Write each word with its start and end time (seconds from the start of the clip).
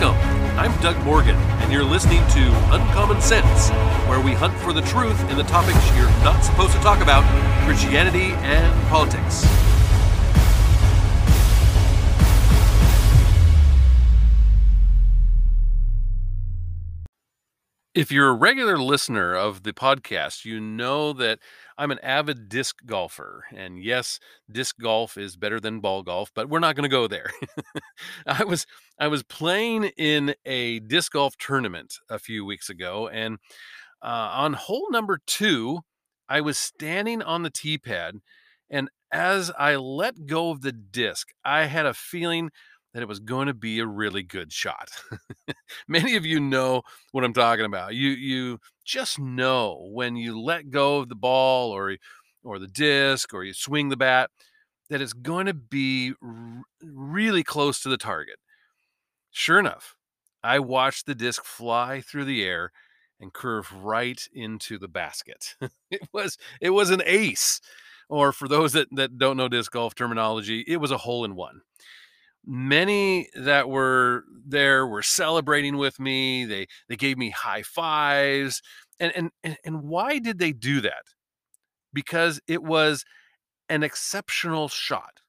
Welcome. 0.00 0.58
I'm 0.58 0.80
Doug 0.80 0.96
Morgan, 1.04 1.36
and 1.36 1.70
you're 1.70 1.84
listening 1.84 2.26
to 2.28 2.74
Uncommon 2.74 3.20
Sense, 3.20 3.68
where 4.08 4.20
we 4.20 4.32
hunt 4.32 4.54
for 4.60 4.72
the 4.72 4.80
truth 4.80 5.20
in 5.30 5.36
the 5.36 5.44
topics 5.44 5.78
you're 5.94 6.08
not 6.24 6.42
supposed 6.42 6.72
to 6.72 6.78
talk 6.78 7.02
about 7.02 7.22
Christianity 7.66 8.32
and 8.40 8.88
politics. 8.88 9.44
If 17.94 18.10
you're 18.10 18.28
a 18.28 18.32
regular 18.32 18.78
listener 18.78 19.34
of 19.34 19.62
the 19.62 19.74
podcast, 19.74 20.46
you 20.46 20.58
know 20.58 21.12
that 21.12 21.38
I'm 21.78 21.90
an 21.90 21.98
avid 22.00 22.48
disc 22.48 22.76
golfer. 22.86 23.44
And 23.54 23.82
yes, 23.82 24.18
disc 24.50 24.76
golf 24.80 25.16
is 25.16 25.36
better 25.36 25.60
than 25.60 25.80
ball 25.80 26.02
golf, 26.02 26.30
but 26.34 26.48
we're 26.48 26.58
not 26.58 26.76
going 26.76 26.88
to 26.88 26.94
go 26.94 27.06
there. 27.06 27.30
I 28.26 28.44
was 28.44 28.66
I 28.98 29.08
was 29.08 29.22
playing 29.22 29.84
in 29.96 30.34
a 30.44 30.80
disc 30.80 31.12
golf 31.12 31.36
tournament 31.38 31.98
a 32.08 32.18
few 32.18 32.44
weeks 32.44 32.68
ago 32.68 33.08
and 33.08 33.38
uh, 34.02 34.30
on 34.32 34.54
hole 34.54 34.88
number 34.90 35.20
2, 35.26 35.80
I 36.28 36.40
was 36.40 36.58
standing 36.58 37.22
on 37.22 37.42
the 37.42 37.50
tee 37.50 37.78
pad 37.78 38.16
and 38.70 38.88
as 39.12 39.52
I 39.58 39.76
let 39.76 40.26
go 40.26 40.50
of 40.50 40.62
the 40.62 40.72
disc, 40.72 41.28
I 41.44 41.64
had 41.66 41.84
a 41.86 41.94
feeling 41.94 42.50
that 42.92 43.02
it 43.02 43.08
was 43.08 43.20
going 43.20 43.46
to 43.46 43.54
be 43.54 43.78
a 43.78 43.86
really 43.86 44.22
good 44.22 44.52
shot. 44.52 44.90
Many 45.88 46.16
of 46.16 46.26
you 46.26 46.40
know 46.40 46.82
what 47.12 47.24
I'm 47.24 47.32
talking 47.32 47.64
about. 47.64 47.94
You 47.94 48.10
you 48.10 48.58
just 48.84 49.18
know 49.18 49.88
when 49.92 50.16
you 50.16 50.40
let 50.40 50.70
go 50.70 50.98
of 50.98 51.08
the 51.08 51.14
ball 51.14 51.70
or 51.70 51.96
or 52.44 52.58
the 52.58 52.68
disc 52.68 53.32
or 53.32 53.44
you 53.44 53.54
swing 53.54 53.88
the 53.88 53.96
bat 53.96 54.30
that 54.90 55.00
it's 55.00 55.12
going 55.14 55.46
to 55.46 55.54
be 55.54 56.12
r- 56.22 56.62
really 56.82 57.42
close 57.42 57.80
to 57.82 57.88
the 57.88 57.96
target. 57.96 58.36
Sure 59.30 59.58
enough, 59.58 59.96
I 60.42 60.58
watched 60.58 61.06
the 61.06 61.14
disc 61.14 61.44
fly 61.44 62.00
through 62.00 62.26
the 62.26 62.42
air 62.44 62.72
and 63.20 63.32
curve 63.32 63.72
right 63.72 64.20
into 64.32 64.78
the 64.78 64.88
basket. 64.88 65.56
it 65.90 66.02
was 66.12 66.36
it 66.60 66.70
was 66.70 66.90
an 66.90 67.02
ace. 67.06 67.60
Or 68.08 68.32
for 68.32 68.46
those 68.46 68.74
that, 68.74 68.88
that 68.92 69.16
don't 69.16 69.38
know 69.38 69.48
disc 69.48 69.72
golf 69.72 69.94
terminology, 69.94 70.62
it 70.68 70.76
was 70.76 70.90
a 70.90 70.98
hole 70.98 71.24
in 71.24 71.34
one 71.34 71.62
many 72.44 73.28
that 73.34 73.68
were 73.68 74.24
there 74.44 74.86
were 74.86 75.02
celebrating 75.02 75.76
with 75.76 76.00
me 76.00 76.44
they 76.44 76.66
they 76.88 76.96
gave 76.96 77.16
me 77.16 77.30
high 77.30 77.62
fives 77.62 78.62
and 78.98 79.30
and 79.42 79.58
and 79.64 79.82
why 79.82 80.18
did 80.18 80.38
they 80.38 80.52
do 80.52 80.80
that? 80.80 81.04
Because 81.92 82.40
it 82.46 82.62
was 82.62 83.04
an 83.68 83.82
exceptional 83.82 84.68
shot. 84.68 85.20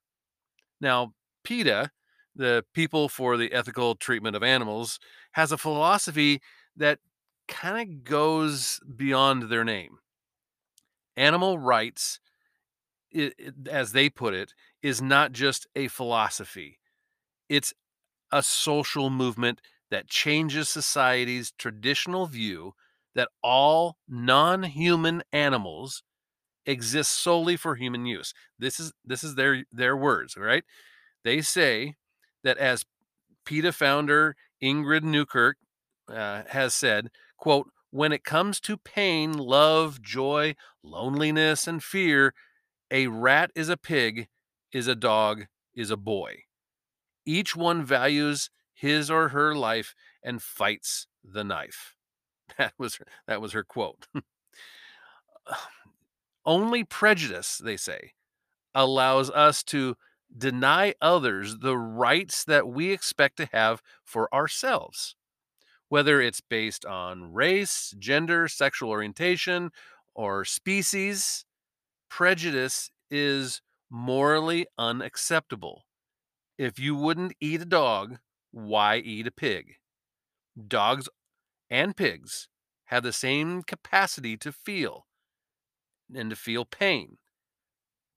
Now 0.80 1.14
PETA 1.44 1.92
the 2.36 2.66
people 2.74 3.10
for 3.10 3.38
the 3.38 3.54
ethical 3.54 3.96
treatment 3.96 4.36
of 4.36 4.42
animals 4.42 5.00
has 5.34 5.52
a 5.52 5.58
philosophy 5.58 6.42
that 6.76 7.00
kind 7.48 7.80
of 7.80 8.04
goes 8.04 8.80
beyond 8.96 9.44
their 9.44 9.64
name. 9.64 10.00
Animal 11.16 11.60
rights 11.60 12.20
it, 13.12 13.36
it, 13.38 13.54
as 13.70 13.92
they 13.92 14.10
put 14.10 14.34
it 14.34 14.54
is 14.82 15.02
not 15.02 15.32
just 15.32 15.68
a 15.76 15.88
philosophy 15.88 16.80
it's 17.50 17.74
a 18.32 18.44
social 18.44 19.10
movement 19.10 19.62
that 19.92 20.08
changes 20.08 20.70
society's 20.70 21.52
traditional 21.58 22.26
view 22.26 22.74
that 23.16 23.30
all 23.44 23.98
non-human 24.08 25.22
animals 25.32 26.04
exist 26.66 27.12
solely 27.12 27.56
for 27.56 27.76
human 27.76 28.06
use. 28.06 28.34
This 28.58 28.80
is 28.80 28.94
this 29.06 29.24
is 29.24 29.36
their 29.36 29.66
their 29.72 29.96
words, 29.96 30.36
right? 30.36 30.64
They 31.24 31.42
say 31.42 31.96
that 32.44 32.58
as 32.58 32.86
PETA 33.46 33.74
founder 33.74 34.36
Ingrid 34.62 35.04
Newkirk 35.04 35.58
uh, 36.10 36.44
has 36.50 36.74
said, 36.74 37.10
quote, 37.38 37.70
when 37.92 38.12
it 38.12 38.24
comes 38.24 38.60
to 38.62 38.78
pain, 38.78 39.34
love, 39.34 40.02
joy, 40.02 40.56
loneliness, 40.82 41.68
and 41.68 41.84
fear, 41.84 42.34
a 42.90 43.08
rat 43.08 43.52
is 43.56 43.70
a 43.70 43.78
pig, 43.78 44.28
is 44.72 44.88
a 44.88 44.96
dog, 44.96 45.46
is 45.76 45.92
a 45.92 45.98
boy. 45.98 46.44
Each 47.26 47.56
one 47.56 47.84
values 47.84 48.50
his 48.74 49.10
or 49.10 49.30
her 49.30 49.56
life 49.56 49.96
and 50.24 50.42
fights 50.42 51.08
the 51.24 51.44
knife. 51.44 51.96
That 52.58 52.74
was 52.78 52.96
her, 52.98 53.06
that 53.26 53.42
was 53.42 53.54
her 53.54 53.64
quote. 53.64 54.06
Only 56.46 56.84
prejudice, 56.84 57.58
they 57.58 57.78
say, 57.78 58.12
allows 58.76 59.32
us 59.32 59.64
to 59.66 59.96
deny 60.36 60.94
others 61.02 61.58
the 61.60 61.78
rights 61.78 62.44
that 62.46 62.68
we 62.68 62.92
expect 62.92 63.38
to 63.38 63.50
have 63.54 63.82
for 64.04 64.34
ourselves, 64.34 65.16
whether 65.90 66.22
it's 66.22 66.42
based 66.42 66.86
on 66.86 67.34
race, 67.34 67.94
gender, 67.98 68.48
sexual 68.48 68.90
orientation, 68.90 69.72
or 70.14 70.44
species. 70.46 71.46
Prejudice 72.10 72.92
is 73.10 73.62
morally 73.90 74.68
unacceptable. 74.78 75.86
If 76.58 76.78
you 76.80 76.96
wouldn't 76.96 77.34
eat 77.40 77.62
a 77.62 77.66
dog, 77.66 78.20
why 78.52 78.98
eat 78.98 79.28
a 79.28 79.32
pig? 79.32 79.78
Dogs 80.68 81.10
and 81.70 81.96
pigs 81.98 82.48
have 82.86 83.04
the 83.04 83.14
same 83.14 83.64
capacity 83.64 84.38
to 84.38 84.52
feel 84.52 85.08
and 86.14 86.30
to 86.30 86.36
feel 86.36 86.66
pain, 86.66 87.18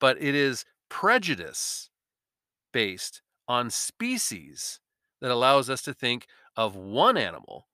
but 0.00 0.20
it 0.20 0.34
is 0.34 0.64
prejudice 0.88 1.90
based 2.72 3.22
on 3.48 3.70
species 3.70 4.80
that 5.20 5.30
allows 5.30 5.70
us 5.70 5.82
to 5.82 5.94
think 5.94 6.26
of 6.56 6.76
one 6.76 7.16
animal 7.16 7.68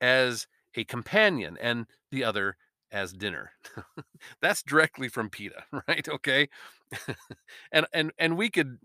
as 0.00 0.46
a 0.76 0.84
companion 0.84 1.56
and 1.60 1.86
the 2.10 2.24
other 2.24 2.56
as 2.92 3.12
dinner. 3.12 3.52
That's 4.42 4.62
directly 4.62 5.08
from 5.08 5.30
PETA, 5.30 5.64
right? 5.88 6.08
Okay. 6.08 6.48
and 7.72 7.86
and 7.92 8.12
and 8.18 8.36
we 8.36 8.50
could 8.50 8.78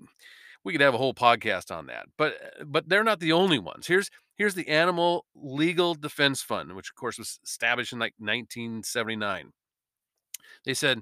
we 0.63 0.71
could 0.71 0.81
have 0.81 0.93
a 0.93 0.99
whole 0.99 1.13
podcast 1.13 1.75
on 1.75 1.87
that. 1.87 2.05
But 2.17 2.33
uh, 2.59 2.63
but 2.65 2.89
they're 2.89 3.03
not 3.03 3.19
the 3.19 3.31
only 3.31 3.59
ones. 3.59 3.87
Here's 3.87 4.09
here's 4.35 4.55
the 4.55 4.67
Animal 4.67 5.25
Legal 5.35 5.95
Defense 5.95 6.41
Fund, 6.41 6.73
which 6.73 6.89
of 6.89 6.95
course 6.95 7.17
was 7.17 7.39
established 7.43 7.93
in 7.93 7.99
like 7.99 8.13
1979. 8.17 9.51
They 10.65 10.73
said 10.73 11.01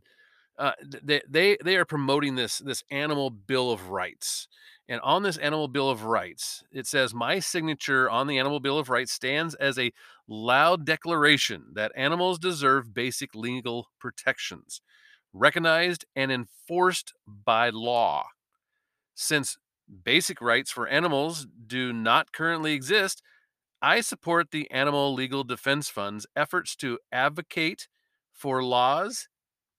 uh, 0.58 0.74
they 1.04 1.22
they 1.28 1.58
they 1.64 1.78
are 1.78 1.86
promoting 1.86 2.36
this 2.36 2.60
this 2.60 2.84
Animal 2.92 3.30
Bill 3.30 3.72
of 3.72 3.90
Rights. 3.90 4.48
And 4.90 5.00
on 5.02 5.22
this 5.22 5.38
Animal 5.38 5.68
Bill 5.68 5.92
of 5.92 6.04
Rights, 6.04 6.64
it 6.72 6.88
says, 6.88 7.14
My 7.14 7.38
signature 7.38 8.10
on 8.10 8.26
the 8.26 8.40
Animal 8.40 8.60
Bill 8.60 8.80
of 8.80 8.90
Rights 8.90 9.12
stands 9.12 9.54
as 9.54 9.78
a 9.78 9.94
loud 10.28 10.84
declaration 10.84 11.66
that 11.74 11.92
animals 11.96 12.40
deserve 12.40 12.92
basic 12.92 13.36
legal 13.36 13.90
protections, 14.00 14.82
recognized 15.32 16.06
and 16.16 16.32
enforced 16.32 17.14
by 17.28 17.70
law. 17.70 18.26
Since 19.22 19.58
basic 20.06 20.40
rights 20.40 20.72
for 20.72 20.88
animals 20.88 21.46
do 21.68 21.92
not 21.92 22.32
currently 22.32 22.72
exist, 22.72 23.22
I 23.82 24.00
support 24.00 24.52
the 24.52 24.72
Animal 24.72 25.14
Legal 25.14 25.44
Defense 25.44 25.90
Fund's 25.90 26.26
efforts 26.38 26.74
to 26.78 27.00
advocate 27.12 27.90
for 28.32 28.64
laws 28.64 29.28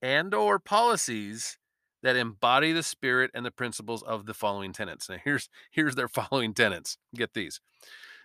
and 0.02 0.34
or 0.34 0.58
policies 0.58 1.56
that 2.02 2.16
embody 2.16 2.72
the 2.72 2.82
spirit 2.82 3.30
and 3.32 3.46
the 3.46 3.50
principles 3.50 4.02
of 4.02 4.26
the 4.26 4.34
following 4.34 4.74
tenets. 4.74 5.08
Now 5.08 5.16
here's 5.24 5.48
here's 5.70 5.94
their 5.94 6.08
following 6.20 6.52
tenets. 6.52 6.98
Get 7.14 7.32
these. 7.32 7.62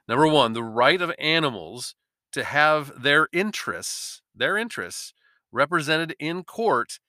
Number 0.09 0.27
1, 0.27 0.51
the 0.51 0.63
right 0.63 1.01
of 1.01 1.13
animals 1.17 1.95
to 2.33 2.43
have 2.43 2.91
their 3.01 3.29
interests, 3.31 4.21
their 4.35 4.57
interests 4.57 5.13
represented 5.49 6.13
in 6.19 6.43
court 6.43 6.99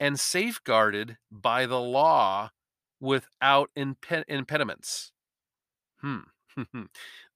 and 0.00 0.18
safeguarded 0.18 1.18
by 1.30 1.66
the 1.66 1.80
law 1.80 2.48
without 3.02 3.70
imp- 3.76 4.24
impediments. 4.28 5.12
Hmm. 6.00 6.20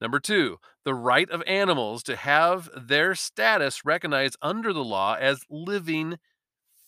Number 0.01 0.21
two, 0.21 0.59
the 0.85 0.95
right 0.95 1.29
of 1.31 1.43
animals 1.47 2.03
to 2.05 2.17
have 2.17 2.71
their 2.77 3.15
status 3.15 3.85
recognized 3.85 4.37
under 4.43 4.73
the 4.73 4.85
law 4.85 5.15
as 5.15 5.41
living, 5.51 6.19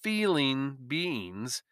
feeling 0.02 0.78
beings 0.86 1.62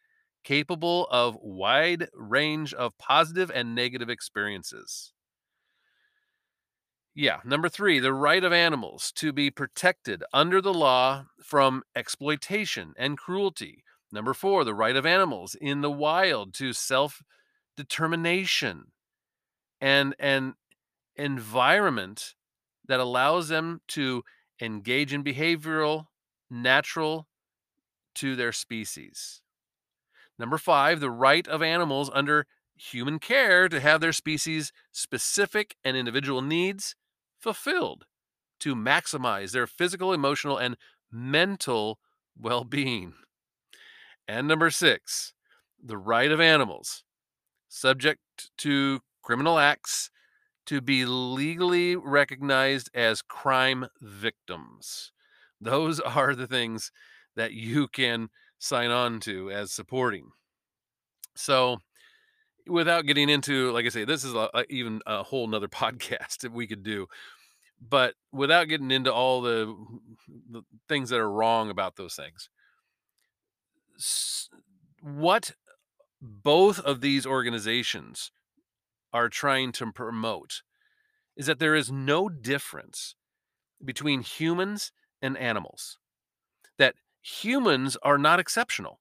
capable 0.44 1.06
of 1.10 1.36
wide 1.42 2.08
range 2.14 2.74
of 2.74 2.96
positive 2.98 3.50
and 3.54 3.74
negative 3.74 4.10
experiences. 4.10 5.12
Yeah, 7.14 7.40
number 7.44 7.68
three, 7.68 7.98
the 7.98 8.12
right 8.12 8.44
of 8.44 8.52
animals 8.52 9.10
to 9.16 9.32
be 9.32 9.50
protected 9.50 10.22
under 10.32 10.60
the 10.60 10.74
law 10.74 11.26
from 11.42 11.82
exploitation 11.96 12.92
and 12.96 13.16
cruelty 13.18 13.82
Number 14.16 14.32
four, 14.32 14.64
the 14.64 14.72
right 14.72 14.96
of 14.96 15.04
animals 15.04 15.54
in 15.60 15.82
the 15.82 15.90
wild 15.90 16.54
to 16.54 16.72
self 16.72 17.22
determination 17.76 18.92
and 19.78 20.14
an 20.18 20.54
environment 21.16 22.34
that 22.88 22.98
allows 22.98 23.48
them 23.48 23.82
to 23.88 24.24
engage 24.58 25.12
in 25.12 25.22
behavioral 25.22 26.06
natural 26.48 27.28
to 28.14 28.34
their 28.34 28.52
species. 28.52 29.42
Number 30.38 30.56
five, 30.56 31.00
the 31.00 31.10
right 31.10 31.46
of 31.46 31.60
animals 31.60 32.10
under 32.14 32.46
human 32.74 33.18
care 33.18 33.68
to 33.68 33.80
have 33.80 34.00
their 34.00 34.14
species' 34.14 34.72
specific 34.92 35.76
and 35.84 35.94
individual 35.94 36.40
needs 36.40 36.96
fulfilled 37.38 38.06
to 38.60 38.74
maximize 38.74 39.52
their 39.52 39.66
physical, 39.66 40.14
emotional, 40.14 40.56
and 40.56 40.78
mental 41.12 41.98
well 42.34 42.64
being. 42.64 43.12
And 44.28 44.48
number 44.48 44.70
six, 44.70 45.32
the 45.82 45.98
right 45.98 46.30
of 46.30 46.40
animals, 46.40 47.04
subject 47.68 48.20
to 48.58 49.00
criminal 49.22 49.58
acts, 49.58 50.10
to 50.66 50.80
be 50.80 51.04
legally 51.04 51.94
recognized 51.94 52.90
as 52.94 53.22
crime 53.22 53.86
victims. 54.00 55.12
Those 55.60 56.00
are 56.00 56.34
the 56.34 56.46
things 56.46 56.90
that 57.36 57.52
you 57.52 57.88
can 57.88 58.28
sign 58.58 58.90
on 58.90 59.20
to 59.20 59.50
as 59.50 59.72
supporting. 59.72 60.30
So, 61.34 61.78
without 62.66 63.06
getting 63.06 63.28
into, 63.28 63.70
like 63.70 63.86
I 63.86 63.90
say, 63.90 64.04
this 64.04 64.24
is 64.24 64.34
a, 64.34 64.48
a, 64.54 64.64
even 64.70 65.00
a 65.06 65.22
whole 65.22 65.46
nother 65.46 65.68
podcast 65.68 66.38
that 66.38 66.52
we 66.52 66.66
could 66.66 66.82
do. 66.82 67.06
But 67.78 68.14
without 68.32 68.68
getting 68.68 68.90
into 68.90 69.12
all 69.12 69.42
the, 69.42 69.76
the 70.50 70.62
things 70.88 71.10
that 71.10 71.20
are 71.20 71.30
wrong 71.30 71.68
about 71.68 71.96
those 71.96 72.14
things, 72.14 72.48
what 75.00 75.52
both 76.20 76.80
of 76.80 77.00
these 77.00 77.26
organizations 77.26 78.30
are 79.12 79.28
trying 79.28 79.72
to 79.72 79.92
promote 79.92 80.62
is 81.36 81.46
that 81.46 81.58
there 81.58 81.74
is 81.74 81.90
no 81.90 82.28
difference 82.28 83.14
between 83.84 84.22
humans 84.22 84.92
and 85.20 85.36
animals. 85.36 85.98
That 86.78 86.94
humans 87.22 87.96
are 88.02 88.18
not 88.18 88.40
exceptional. 88.40 89.00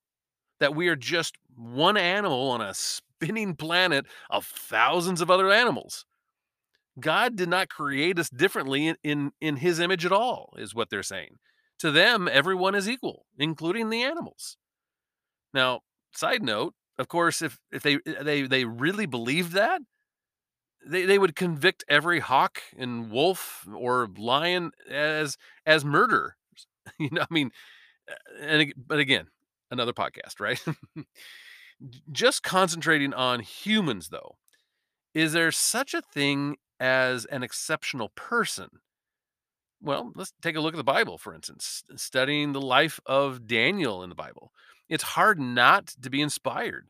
That 0.59 0.75
we 0.75 0.87
are 0.87 0.95
just 0.95 1.35
one 1.55 1.97
animal 1.97 2.49
on 2.49 2.61
a 2.61 2.73
spinning 2.73 3.55
planet 3.55 4.05
of 4.29 4.45
thousands 4.45 5.21
of 5.21 5.31
other 5.31 5.51
animals. 5.51 6.05
God 6.99 7.35
did 7.35 7.49
not 7.49 7.69
create 7.69 8.19
us 8.19 8.29
differently 8.29 8.87
in, 8.87 8.95
in, 9.03 9.31
in 9.41 9.57
his 9.57 9.79
image 9.79 10.05
at 10.05 10.13
all, 10.13 10.53
is 10.57 10.73
what 10.73 10.89
they're 10.89 11.03
saying. 11.03 11.39
To 11.79 11.91
them, 11.91 12.29
everyone 12.31 12.73
is 12.73 12.89
equal, 12.89 13.25
including 13.37 13.89
the 13.89 14.01
animals. 14.01 14.57
Now, 15.55 15.81
side 16.13 16.43
note, 16.43 16.75
of 16.99 17.09
course, 17.09 17.41
if 17.41 17.59
if 17.73 17.83
they 17.83 17.95
eh, 18.07 18.23
they 18.23 18.43
they 18.43 18.65
really 18.65 19.07
believed 19.07 19.53
that, 19.53 19.81
they, 20.85 21.05
they 21.05 21.17
would 21.17 21.35
convict 21.35 21.83
every 21.89 22.19
hawk 22.19 22.61
and 22.77 23.09
wolf 23.11 23.65
or 23.73 24.07
lion 24.17 24.71
as 24.89 25.37
as 25.65 25.83
murder. 25.83 26.35
you 26.99 27.09
know, 27.11 27.21
I 27.23 27.33
mean, 27.33 27.51
eh, 28.09 28.13
and 28.41 28.73
but 28.77 28.99
again, 28.99 29.27
another 29.71 29.93
podcast, 29.93 30.39
right? 30.39 30.63
Just 32.11 32.43
concentrating 32.43 33.13
on 33.13 33.39
humans, 33.41 34.09
though, 34.09 34.37
is 35.13 35.33
there 35.33 35.51
such 35.51 35.93
a 35.93 36.01
thing 36.01 36.57
as 36.79 37.25
an 37.25 37.43
exceptional 37.43 38.09
person? 38.15 38.69
Well, 39.81 40.11
let's 40.15 40.33
take 40.41 40.55
a 40.55 40.59
look 40.61 40.73
at 40.73 40.77
the 40.77 40.83
Bible, 40.83 41.17
for 41.17 41.33
instance, 41.33 41.83
studying 41.95 42.53
the 42.53 42.61
life 42.61 42.99
of 43.05 43.45
Daniel 43.45 44.03
in 44.03 44.09
the 44.09 44.15
Bible. 44.15 44.51
It's 44.89 45.03
hard 45.03 45.39
not 45.39 45.87
to 46.01 46.09
be 46.09 46.21
inspired 46.21 46.87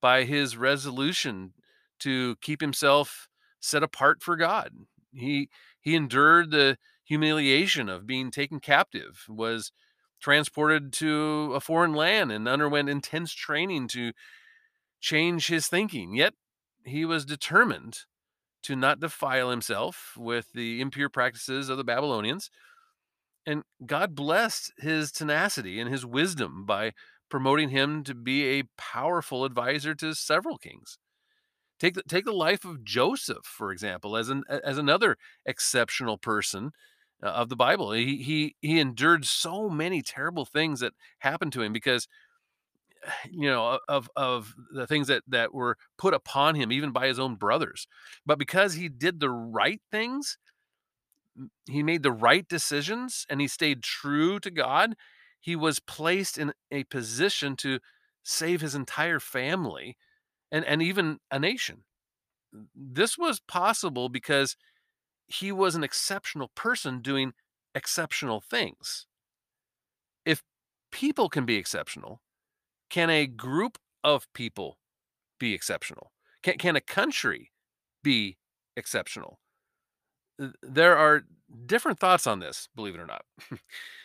by 0.00 0.24
his 0.24 0.56
resolution 0.56 1.52
to 2.00 2.36
keep 2.40 2.60
himself 2.60 3.28
set 3.60 3.82
apart 3.82 4.22
for 4.22 4.36
God. 4.36 4.72
He 5.12 5.48
he 5.80 5.94
endured 5.94 6.50
the 6.50 6.78
humiliation 7.04 7.88
of 7.88 8.06
being 8.06 8.30
taken 8.30 8.60
captive, 8.60 9.24
was 9.28 9.72
transported 10.20 10.92
to 10.92 11.52
a 11.54 11.60
foreign 11.60 11.94
land 11.94 12.32
and 12.32 12.48
underwent 12.48 12.88
intense 12.88 13.32
training 13.32 13.88
to 13.88 14.12
change 15.00 15.46
his 15.46 15.68
thinking. 15.68 16.14
Yet 16.14 16.34
he 16.84 17.04
was 17.04 17.24
determined 17.24 18.00
to 18.64 18.74
not 18.74 19.00
defile 19.00 19.50
himself 19.50 20.14
with 20.16 20.52
the 20.52 20.80
impure 20.80 21.08
practices 21.08 21.68
of 21.68 21.76
the 21.76 21.84
Babylonians. 21.84 22.50
And 23.46 23.62
God 23.84 24.16
blessed 24.16 24.72
his 24.78 25.12
tenacity 25.12 25.78
and 25.78 25.88
his 25.88 26.04
wisdom 26.04 26.64
by 26.66 26.92
promoting 27.30 27.70
him 27.70 28.04
to 28.04 28.14
be 28.14 28.58
a 28.58 28.64
powerful 28.76 29.44
advisor 29.44 29.94
to 29.96 30.14
several 30.14 30.58
kings. 30.58 30.98
Take 31.78 31.94
the, 31.94 32.02
take 32.02 32.24
the 32.24 32.32
life 32.32 32.64
of 32.64 32.84
Joseph, 32.84 33.44
for 33.44 33.70
example, 33.70 34.16
as 34.16 34.30
an 34.30 34.44
as 34.48 34.78
another 34.78 35.18
exceptional 35.44 36.16
person 36.16 36.72
uh, 37.22 37.26
of 37.26 37.50
the 37.50 37.56
Bible. 37.56 37.92
He 37.92 38.16
he 38.22 38.56
he 38.62 38.80
endured 38.80 39.26
so 39.26 39.68
many 39.68 40.00
terrible 40.00 40.46
things 40.46 40.80
that 40.80 40.94
happened 41.18 41.52
to 41.52 41.62
him 41.62 41.72
because 41.74 42.08
you 43.30 43.48
know 43.48 43.78
of 43.88 44.10
of 44.16 44.54
the 44.72 44.86
things 44.86 45.08
that 45.08 45.22
that 45.28 45.54
were 45.54 45.76
put 45.98 46.14
upon 46.14 46.54
him 46.54 46.72
even 46.72 46.90
by 46.92 47.06
his 47.06 47.18
own 47.18 47.36
brothers 47.36 47.86
but 48.24 48.38
because 48.38 48.74
he 48.74 48.88
did 48.88 49.20
the 49.20 49.30
right 49.30 49.80
things 49.90 50.38
he 51.68 51.82
made 51.82 52.02
the 52.02 52.12
right 52.12 52.48
decisions 52.48 53.26
and 53.28 53.40
he 53.40 53.48
stayed 53.48 53.82
true 53.82 54.40
to 54.40 54.50
god 54.50 54.94
he 55.46 55.56
was 55.56 55.78
placed 55.78 56.36
in 56.36 56.52
a 56.70 56.84
position 56.84 57.56
to 57.56 57.78
save 58.24 58.60
his 58.60 58.74
entire 58.74 59.20
family 59.20 59.96
and 60.50 60.64
and 60.64 60.82
even 60.82 61.18
a 61.30 61.38
nation 61.38 61.84
this 62.74 63.16
was 63.18 63.40
possible 63.40 64.08
because 64.08 64.56
he 65.26 65.52
was 65.52 65.74
an 65.74 65.84
exceptional 65.84 66.50
person 66.54 67.00
doing 67.00 67.32
exceptional 67.74 68.40
things 68.40 69.06
if 70.24 70.42
people 70.90 71.28
can 71.28 71.44
be 71.44 71.56
exceptional 71.56 72.20
can 72.90 73.10
a 73.10 73.26
group 73.26 73.78
of 74.04 74.32
people 74.32 74.78
be 75.38 75.52
exceptional? 75.52 76.12
Can, 76.42 76.58
can 76.58 76.76
a 76.76 76.80
country 76.80 77.50
be 78.02 78.36
exceptional? 78.76 79.40
There 80.62 80.96
are 80.96 81.22
different 81.66 81.98
thoughts 81.98 82.26
on 82.26 82.40
this, 82.40 82.68
believe 82.76 82.94
it 82.94 83.00
or 83.00 83.06
not. 83.06 83.24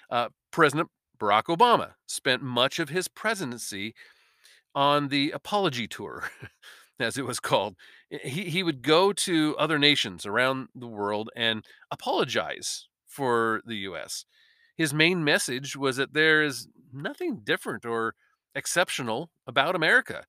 uh, 0.10 0.30
President 0.52 0.90
Barack 1.22 1.44
Obama 1.56 1.94
spent 2.08 2.42
much 2.42 2.80
of 2.80 2.90
his 2.90 3.08
presidency 3.08 3.94
on 4.74 5.10
the 5.10 5.32
apology 5.32 5.88
tour, 5.88 6.30
as 7.00 7.18
it 7.18 7.26
was 7.26 7.40
called. 7.40 7.76
He, 8.10 8.50
he 8.50 8.64
would 8.64 8.82
go 8.82 9.14
to 9.14 9.56
other 9.60 9.78
nations 9.78 10.26
around 10.26 10.70
the 10.74 10.88
world 10.88 11.30
and 11.36 11.64
apologize 11.92 12.88
for 13.06 13.62
the 13.66 13.76
US. 13.78 14.26
His 14.76 14.94
main 14.94 15.24
message 15.24 15.76
was 15.76 15.98
that 15.98 16.14
there 16.14 16.42
is 16.42 16.68
nothing 16.92 17.42
different 17.44 17.86
or 17.86 18.16
exceptional 18.56 19.30
about 19.46 19.76
America. 19.76 20.24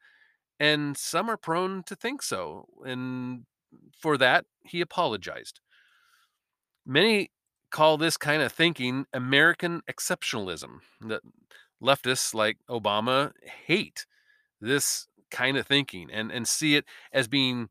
And 0.61 0.97
some 0.97 1.31
are 1.31 1.39
prone 1.39 1.85
to 1.85 1.97
think 1.97 2.23
so. 2.23 2.67
And 2.85 3.47
for 3.99 4.19
that, 4.19 4.44
he 4.65 4.81
apologized. 4.81 5.61
Many 6.84 7.31
call 7.72 7.96
this 7.96 8.17
kind 8.17 8.43
of 8.43 8.52
thinking 8.52 9.06
American 9.12 9.82
exceptionalism. 9.91 10.81
That 11.00 11.22
leftists 11.82 12.32
like 12.32 12.58
Obama 12.70 13.32
hate 13.67 14.06
this 14.60 15.08
kind 15.31 15.56
of 15.56 15.67
thinking 15.67 16.08
and, 16.12 16.31
and 16.31 16.46
see 16.46 16.76
it 16.76 16.84
as 17.12 17.26
being 17.26 17.69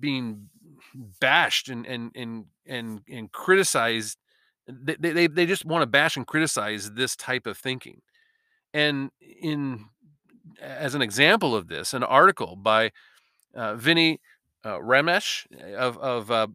being 0.00 0.48
bashed 1.20 1.68
and 1.68 1.86
and 1.86 2.10
and 2.14 2.44
and, 2.66 3.00
and 3.08 3.32
criticized. 3.32 4.18
They, 4.66 4.96
they, 4.96 5.26
they 5.26 5.46
just 5.46 5.66
want 5.66 5.82
to 5.82 5.86
bash 5.86 6.16
and 6.16 6.26
criticize 6.26 6.92
this 6.92 7.14
type 7.16 7.46
of 7.46 7.58
thinking. 7.58 8.00
And 8.72 9.10
in 9.20 9.86
as 10.60 10.94
an 10.94 11.02
example 11.02 11.54
of 11.54 11.68
this, 11.68 11.94
an 11.94 12.02
article 12.02 12.56
by 12.56 12.92
uh, 13.54 13.74
Vinny 13.74 14.20
uh, 14.64 14.78
Ramesh 14.78 15.46
of, 15.74 15.98
of 15.98 16.30
uh, 16.30 16.46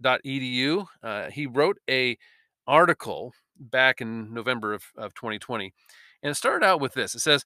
Berkeley.edu. 0.00 0.86
Uh, 1.02 1.30
he 1.30 1.46
wrote 1.46 1.78
a 1.88 2.16
article 2.66 3.32
back 3.58 4.00
in 4.00 4.32
November 4.32 4.74
of, 4.74 4.84
of 4.96 5.14
2020, 5.14 5.72
and 6.22 6.30
it 6.30 6.34
started 6.34 6.64
out 6.64 6.80
with 6.80 6.94
this. 6.94 7.14
It 7.14 7.20
says, 7.20 7.44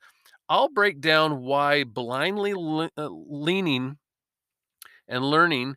"I'll 0.49 0.69
break 0.69 1.01
down 1.01 1.43
why 1.43 1.85
blindly 1.85 2.55
le- 2.55 2.91
uh, 2.97 3.09
leaning 3.09 3.99
and 5.09 5.25
learning 5.25 5.77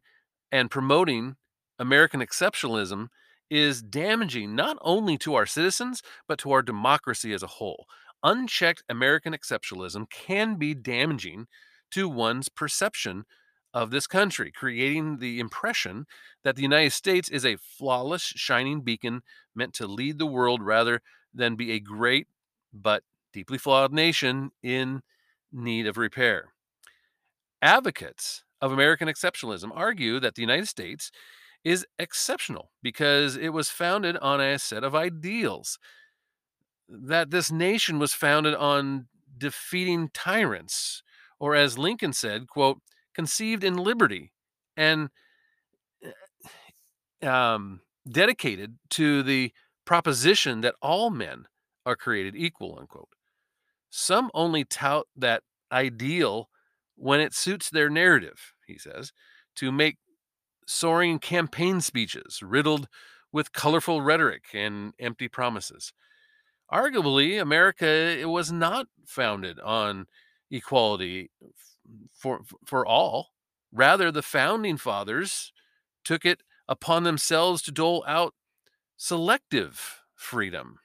and 0.51 0.71
promoting 0.71 1.35
American 1.79 2.21
exceptionalism." 2.21 3.09
Is 3.47 3.83
damaging 3.83 4.55
not 4.55 4.75
only 4.81 5.19
to 5.19 5.35
our 5.35 5.45
citizens, 5.45 6.01
but 6.27 6.39
to 6.39 6.51
our 6.51 6.63
democracy 6.63 7.31
as 7.31 7.43
a 7.43 7.47
whole 7.47 7.85
unchecked 8.25 8.83
American 8.89 9.33
exceptionalism 9.33 10.09
can 10.09 10.55
be 10.55 10.73
damaging 10.73 11.45
to 11.91 12.09
one's 12.09 12.49
perception 12.49 13.23
of 13.75 13.91
this 13.91 14.07
country, 14.07 14.51
creating 14.51 15.19
the 15.19 15.39
impression 15.41 16.07
that 16.43 16.57
the 16.57 16.63
United 16.63 16.93
States 16.93 17.29
is 17.29 17.45
a 17.45 17.57
flawless, 17.57 18.23
shining 18.23 18.81
beacon 18.81 19.21
meant 19.55 19.75
to 19.75 19.87
lead 19.87 20.19
the 20.19 20.27
world 20.27 20.63
rather 20.63 21.01
than 21.35 21.57
be 21.57 21.73
a 21.73 21.81
great 21.81 22.27
but 22.73 23.03
deeply 23.33 23.59
flawed 23.59 23.93
nation 23.93 24.51
in 24.63 25.03
need 25.53 25.87
of 25.87 25.97
repair. 25.97 26.53
Advocates 27.61 28.43
of 28.61 28.71
American 28.71 29.07
exceptionalism 29.07 29.71
argue 29.73 30.19
that 30.19 30.35
the 30.35 30.41
United 30.41 30.67
States 30.67 31.11
is 31.63 31.85
exceptional 31.99 32.71
because 32.83 33.37
it 33.37 33.49
was 33.49 33.69
founded 33.69 34.17
on 34.17 34.41
a 34.41 34.59
set 34.59 34.83
of 34.83 34.95
ideals 34.95 35.79
that 36.87 37.31
this 37.31 37.51
nation 37.51 37.99
was 37.99 38.13
founded 38.13 38.53
on 38.55 39.07
defeating 39.37 40.09
tyrants 40.13 41.03
Or 41.39 41.55
as 41.55 41.77
Lincoln 41.77 42.13
said, 42.13 42.47
quote, 42.47 42.79
conceived 43.15 43.63
in 43.63 43.77
liberty 43.77 44.31
and 44.77 45.09
um, 47.23 47.81
dedicated 48.09 48.77
to 48.91 49.23
the 49.23 49.51
proposition 49.85 50.61
that 50.61 50.75
all 50.81 51.09
men 51.09 51.45
are 51.85 51.95
created 51.95 52.35
equal, 52.35 52.77
unquote. 52.79 53.09
Some 53.89 54.29
only 54.33 54.65
tout 54.65 55.07
that 55.15 55.43
ideal 55.71 56.49
when 56.95 57.19
it 57.19 57.33
suits 57.33 57.69
their 57.69 57.89
narrative, 57.89 58.53
he 58.67 58.77
says, 58.77 59.11
to 59.55 59.71
make 59.71 59.97
soaring 60.67 61.19
campaign 61.19 61.81
speeches 61.81 62.39
riddled 62.41 62.87
with 63.31 63.53
colorful 63.53 64.01
rhetoric 64.01 64.45
and 64.53 64.93
empty 64.99 65.27
promises. 65.27 65.93
Arguably, 66.71 67.39
America 67.39 68.21
was 68.25 68.51
not 68.51 68.87
founded 69.05 69.59
on 69.59 70.07
equality 70.49 71.29
for 72.13 72.41
for 72.65 72.85
all. 72.85 73.31
Rather, 73.71 74.11
the 74.11 74.21
founding 74.21 74.77
fathers 74.77 75.51
took 76.03 76.25
it 76.25 76.41
upon 76.67 77.03
themselves 77.03 77.61
to 77.63 77.71
dole 77.71 78.03
out 78.07 78.33
selective 78.95 80.01
freedom. 80.13 80.79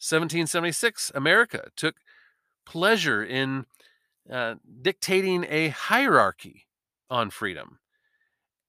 1776, 0.00 1.10
America 1.14 1.70
took 1.76 1.96
pleasure 2.66 3.24
in 3.24 3.66
uh, 4.30 4.56
dictating 4.82 5.46
a 5.48 5.68
hierarchy 5.68 6.66
on 7.10 7.30
freedom. 7.30 7.78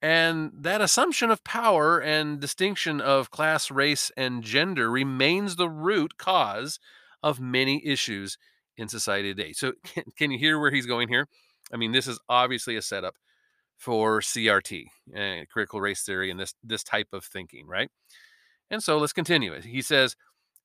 And 0.01 0.51
that 0.55 0.81
assumption 0.81 1.29
of 1.29 1.43
power 1.43 2.00
and 2.00 2.39
distinction 2.39 3.01
of 3.01 3.31
class, 3.31 3.69
race, 3.69 4.12
and 4.15 4.41
gender 4.41 4.89
remains 4.89 5.57
the 5.57 5.69
root 5.69 6.17
cause 6.17 6.79
of 7.21 7.41
many 7.41 7.86
issues 7.86 8.38
in 8.79 8.88
society 8.88 9.33
today. 9.33 9.53
So, 9.53 9.74
can, 9.83 10.05
can 10.17 10.31
you 10.31 10.39
hear 10.39 10.59
where 10.59 10.71
he's 10.71 10.86
going 10.86 11.09
here? 11.09 11.27
I 11.71 11.77
mean, 11.77 11.91
this 11.91 12.07
is 12.07 12.19
obviously 12.27 12.75
a 12.75 12.81
setup 12.81 13.15
for 13.77 14.19
CRT, 14.19 14.86
uh, 15.15 15.45
critical 15.51 15.79
race 15.79 16.01
theory, 16.01 16.31
and 16.31 16.39
this 16.39 16.53
this 16.63 16.83
type 16.83 17.09
of 17.13 17.24
thinking, 17.24 17.67
right? 17.67 17.89
And 18.71 18.81
so 18.83 18.98
let's 18.98 19.13
continue. 19.13 19.59
He 19.62 19.81
says 19.81 20.15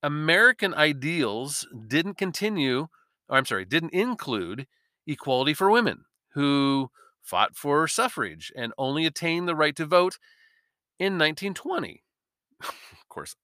American 0.02 0.74
ideals 0.74 1.66
didn't 1.88 2.18
continue, 2.18 2.88
or 3.28 3.38
I'm 3.38 3.46
sorry, 3.46 3.64
didn't 3.64 3.94
include 3.94 4.66
equality 5.06 5.54
for 5.54 5.70
women 5.70 6.04
who 6.34 6.90
fought 7.22 7.56
for 7.56 7.88
suffrage 7.88 8.52
and 8.54 8.72
only 8.76 9.06
attained 9.06 9.48
the 9.48 9.56
right 9.56 9.74
to 9.76 9.86
vote 9.86 10.18
in 10.98 11.14
1920. 11.14 12.02
of 12.60 13.08
course, 13.08 13.36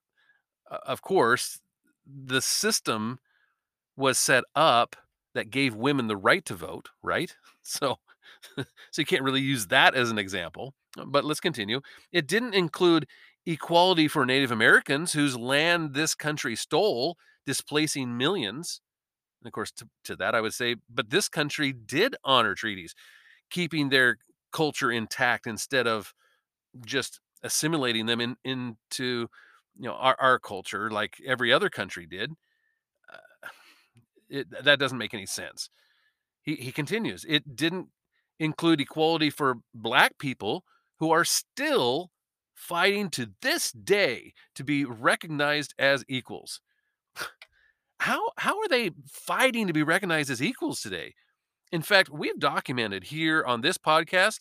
uh, 0.70 0.78
of 0.86 1.00
course, 1.00 1.60
the 2.06 2.42
system 2.42 3.18
was 4.00 4.18
set 4.18 4.44
up 4.56 4.96
that 5.34 5.50
gave 5.50 5.74
women 5.76 6.08
the 6.08 6.16
right 6.16 6.44
to 6.46 6.54
vote, 6.54 6.90
right? 7.02 7.34
So 7.62 7.98
so 8.56 8.64
you 9.02 9.04
can't 9.06 9.22
really 9.22 9.42
use 9.42 9.66
that 9.66 9.94
as 9.94 10.10
an 10.10 10.18
example. 10.18 10.74
But 11.06 11.24
let's 11.24 11.40
continue. 11.40 11.82
It 12.10 12.26
didn't 12.26 12.54
include 12.54 13.06
equality 13.46 14.08
for 14.08 14.26
Native 14.26 14.50
Americans 14.50 15.12
whose 15.12 15.36
land 15.36 15.94
this 15.94 16.14
country 16.14 16.56
stole, 16.56 17.16
displacing 17.46 18.16
millions. 18.16 18.80
And 19.42 19.48
of 19.48 19.52
course, 19.52 19.72
to, 19.72 19.88
to 20.04 20.16
that, 20.16 20.34
I 20.34 20.40
would 20.40 20.54
say, 20.54 20.76
but 20.88 21.10
this 21.10 21.28
country 21.28 21.72
did 21.72 22.16
honor 22.24 22.54
treaties, 22.54 22.94
keeping 23.50 23.88
their 23.88 24.18
culture 24.52 24.90
intact 24.90 25.46
instead 25.46 25.86
of 25.86 26.12
just 26.84 27.20
assimilating 27.42 28.06
them 28.06 28.20
in, 28.20 28.36
into 28.44 29.28
you 29.78 29.88
know 29.88 29.94
our, 29.94 30.16
our 30.20 30.38
culture 30.38 30.90
like 30.90 31.16
every 31.26 31.52
other 31.52 31.70
country 31.70 32.06
did. 32.06 32.32
Uh, 33.12 33.48
it, 34.30 34.64
that 34.64 34.78
doesn't 34.78 34.98
make 34.98 35.14
any 35.14 35.26
sense. 35.26 35.68
He, 36.42 36.54
he 36.54 36.72
continues, 36.72 37.26
it 37.28 37.56
didn't 37.56 37.88
include 38.38 38.80
equality 38.80 39.30
for 39.30 39.56
black 39.74 40.18
people 40.18 40.64
who 40.98 41.10
are 41.10 41.24
still 41.24 42.10
fighting 42.54 43.10
to 43.10 43.30
this 43.42 43.72
day 43.72 44.32
to 44.54 44.64
be 44.64 44.84
recognized 44.84 45.74
as 45.78 46.04
equals. 46.08 46.60
How 48.00 48.30
how 48.38 48.58
are 48.58 48.68
they 48.68 48.92
fighting 49.06 49.66
to 49.66 49.74
be 49.74 49.82
recognized 49.82 50.30
as 50.30 50.42
equals 50.42 50.80
today? 50.80 51.12
In 51.70 51.82
fact, 51.82 52.08
we've 52.08 52.38
documented 52.38 53.04
here 53.04 53.44
on 53.44 53.60
this 53.60 53.76
podcast 53.76 54.38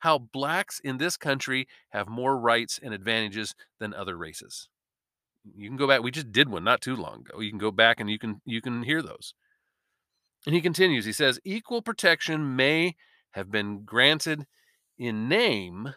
how 0.00 0.18
blacks 0.18 0.80
in 0.80 0.98
this 0.98 1.16
country 1.16 1.68
have 1.90 2.08
more 2.08 2.36
rights 2.36 2.80
and 2.82 2.92
advantages 2.92 3.54
than 3.78 3.94
other 3.94 4.16
races. 4.16 4.68
You 5.56 5.68
can 5.68 5.76
go 5.76 5.88
back, 5.88 6.02
we 6.02 6.10
just 6.10 6.32
did 6.32 6.48
one 6.48 6.64
not 6.64 6.80
too 6.80 6.96
long 6.96 7.20
ago. 7.20 7.40
You 7.40 7.50
can 7.50 7.58
go 7.58 7.70
back 7.70 8.00
and 8.00 8.10
you 8.10 8.18
can 8.18 8.40
you 8.44 8.60
can 8.60 8.82
hear 8.82 9.02
those. 9.02 9.34
And 10.46 10.54
he 10.54 10.60
continues, 10.60 11.04
he 11.04 11.12
says, 11.12 11.38
equal 11.44 11.82
protection 11.82 12.56
may 12.56 12.96
have 13.32 13.50
been 13.50 13.84
granted 13.84 14.46
in 14.98 15.28
name, 15.28 15.94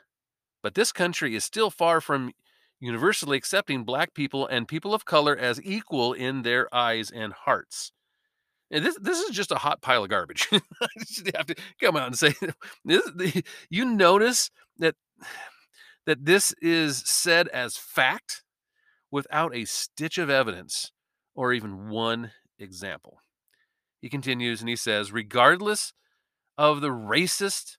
but 0.62 0.76
this 0.76 0.92
country 0.92 1.36
is 1.36 1.44
still 1.44 1.70
far 1.70 2.02
from 2.02 2.32
universally 2.80 3.38
accepting 3.38 3.86
black 3.86 4.14
people 4.14 4.46
and 4.46 4.68
people 4.68 4.94
of 4.94 5.06
color 5.06 5.38
as 5.38 5.62
equal 5.64 6.12
in 6.14 6.42
their 6.42 6.74
eyes 6.76 7.10
and 7.10 7.32
hearts. 7.32 7.92
And 8.70 8.84
this 8.84 8.98
this 9.00 9.20
is 9.20 9.36
just 9.36 9.52
a 9.52 9.58
hot 9.58 9.82
pile 9.82 10.04
of 10.04 10.10
garbage. 10.10 10.50
I 10.52 10.88
just 11.00 11.30
have 11.36 11.46
to 11.46 11.56
come 11.80 11.96
out 11.96 12.08
and 12.08 12.18
say 12.18 12.34
this, 12.86 13.42
you 13.70 13.86
notice 13.86 14.50
that 14.80 14.96
that 16.06 16.26
this 16.26 16.54
is 16.62 16.98
said 17.06 17.48
as 17.50 17.78
fact 17.78 18.44
without 19.14 19.56
a 19.56 19.64
stitch 19.64 20.18
of 20.18 20.28
evidence 20.28 20.92
or 21.36 21.54
even 21.54 21.88
one 21.88 22.32
example. 22.58 23.20
He 24.02 24.10
continues 24.10 24.60
and 24.60 24.68
he 24.68 24.76
says, 24.76 25.12
regardless 25.12 25.94
of 26.58 26.82
the 26.82 26.90
racist 26.90 27.78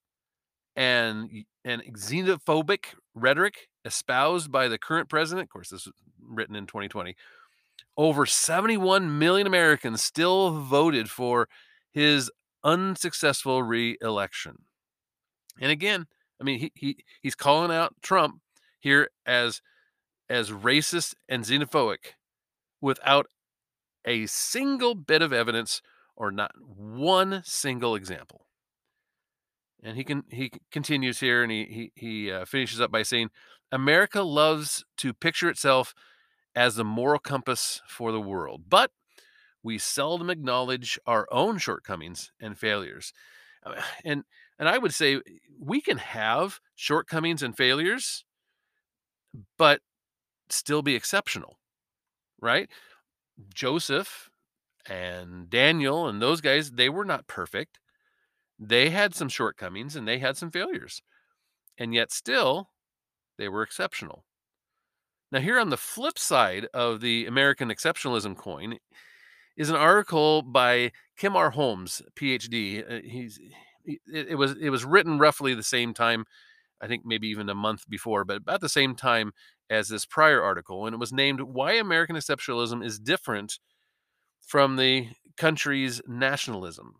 and 0.76 1.44
and 1.64 1.82
xenophobic 1.96 2.94
rhetoric 3.16 3.68
espoused 3.84 4.52
by 4.52 4.68
the 4.68 4.78
current 4.78 5.08
president. 5.08 5.46
Of 5.46 5.50
course, 5.50 5.70
this 5.70 5.86
was 5.86 5.94
written 6.22 6.54
in 6.54 6.66
2020. 6.66 7.16
Over 7.96 8.26
71 8.26 9.18
million 9.18 9.48
Americans 9.48 10.04
still 10.04 10.60
voted 10.60 11.10
for 11.10 11.48
his 11.92 12.30
unsuccessful 12.62 13.62
re-election. 13.62 14.58
And 15.60 15.72
again, 15.72 16.06
I 16.40 16.44
mean, 16.44 16.60
he, 16.60 16.72
he 16.74 16.96
he's 17.22 17.34
calling 17.34 17.72
out 17.72 17.94
Trump 18.02 18.40
here 18.78 19.08
as 19.26 19.60
as 20.28 20.50
racist 20.50 21.14
and 21.28 21.45
xenophobic 21.45 22.14
without 22.81 23.26
a 24.04 24.26
single 24.26 24.95
bit 24.95 25.23
of 25.23 25.33
evidence 25.33 25.81
or 26.16 26.31
not 26.31 26.52
one 26.59 27.43
single 27.45 27.95
example. 27.95 28.47
And 29.83 29.97
he 29.97 30.04
can 30.04 30.25
he 30.31 30.50
continues 30.71 31.21
here, 31.21 31.43
and 31.43 31.52
he 31.52 31.64
he 31.64 31.93
he 31.95 32.33
uh, 32.33 32.45
finishes 32.47 32.81
up 32.81 32.90
by 32.90 33.02
saying, 33.02 33.31
"America 33.71 34.23
loves 34.23 34.85
to 34.99 35.12
picture 35.12 35.50
itself 35.50 35.95
as 36.54 36.76
the 36.76 36.85
moral 36.85 37.19
compass 37.19 37.83
for 37.87 38.11
the 38.11 38.21
world, 38.21 38.62
but 38.69 38.90
we 39.62 39.76
seldom 39.78 40.31
acknowledge 40.31 40.99
our 41.07 41.26
own 41.31 41.59
shortcomings 41.59 42.33
and 42.40 42.59
failures." 42.59 43.12
Uh, 43.64 43.81
and 44.04 44.25
and 44.59 44.69
I 44.69 44.78
would 44.78 44.95
say 44.95 45.21
we 45.59 45.83
can 45.83 45.99
have 45.99 46.61
shortcomings 46.75 47.43
and 47.43 47.54
failures, 47.54 48.25
but 49.59 49.81
still 50.48 50.82
be 50.82 50.94
exceptional, 50.94 51.58
right? 52.40 52.68
Joseph 53.54 54.30
and 54.88 55.50
Daniel 55.50 56.08
and 56.08 56.20
those 56.20 56.40
guys, 56.40 56.72
they 56.72 56.88
were 56.88 57.04
not 57.04 57.26
perfect 57.26 57.78
they 58.58 58.90
had 58.90 59.14
some 59.14 59.28
shortcomings 59.28 59.96
and 59.96 60.06
they 60.06 60.18
had 60.18 60.36
some 60.36 60.50
failures. 60.50 61.02
And 61.78 61.94
yet 61.94 62.12
still 62.12 62.70
they 63.38 63.48
were 63.48 63.62
exceptional. 63.62 64.24
Now 65.32 65.40
here 65.40 65.58
on 65.58 65.70
the 65.70 65.76
flip 65.76 66.18
side 66.18 66.68
of 66.72 67.00
the 67.00 67.26
American 67.26 67.68
exceptionalism 67.68 68.36
coin 68.36 68.78
is 69.56 69.70
an 69.70 69.76
article 69.76 70.42
by 70.42 70.92
Kim 71.16 71.36
R. 71.36 71.50
Holmes, 71.50 72.02
PhD. 72.16 72.82
Uh, 72.88 73.00
he's 73.04 73.40
it, 73.84 74.00
it 74.30 74.34
was 74.36 74.52
it 74.60 74.70
was 74.70 74.84
written 74.84 75.18
roughly 75.18 75.54
the 75.54 75.62
same 75.62 75.92
time, 75.94 76.24
I 76.80 76.86
think 76.86 77.04
maybe 77.04 77.28
even 77.28 77.48
a 77.48 77.54
month 77.54 77.88
before, 77.88 78.24
but 78.24 78.38
about 78.38 78.60
the 78.60 78.68
same 78.68 78.94
time 78.94 79.32
as 79.71 79.88
this 79.88 80.06
prior 80.06 80.42
article, 80.42 80.87
and 80.87 80.94
it 80.94 80.99
was 80.99 81.12
named 81.12 81.40
"Why 81.40 81.73
American 81.75 82.16
Exceptionalism 82.16 82.85
is 82.85 82.99
Different 82.99 83.59
from 84.40 84.76
the 84.76 85.09
Country's 85.37 86.00
Nationalism." 86.06 86.97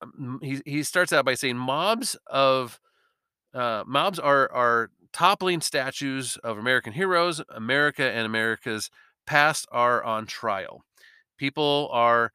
Um, 0.00 0.40
he 0.42 0.60
he 0.64 0.82
starts 0.82 1.12
out 1.12 1.24
by 1.24 1.34
saying 1.34 1.56
mobs 1.56 2.16
of 2.26 2.80
uh, 3.54 3.84
mobs 3.86 4.18
are 4.18 4.50
are 4.52 4.90
toppling 5.12 5.60
statues 5.60 6.36
of 6.38 6.58
American 6.58 6.92
heroes. 6.92 7.42
America 7.50 8.04
and 8.10 8.26
America's 8.26 8.90
past 9.26 9.66
are 9.72 10.02
on 10.02 10.26
trial. 10.26 10.84
People 11.38 11.88
are 11.92 12.32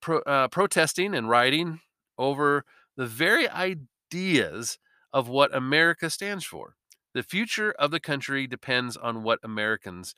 pro, 0.00 0.20
uh, 0.20 0.48
protesting 0.48 1.14
and 1.14 1.28
rioting 1.28 1.80
over 2.18 2.64
the 2.96 3.06
very 3.06 3.48
ideas 3.48 4.78
of 5.12 5.28
what 5.28 5.54
America 5.54 6.10
stands 6.10 6.44
for. 6.44 6.76
The 7.14 7.22
future 7.22 7.72
of 7.72 7.90
the 7.90 8.00
country 8.00 8.46
depends 8.46 8.96
on 8.96 9.22
what 9.22 9.40
Americans 9.42 10.14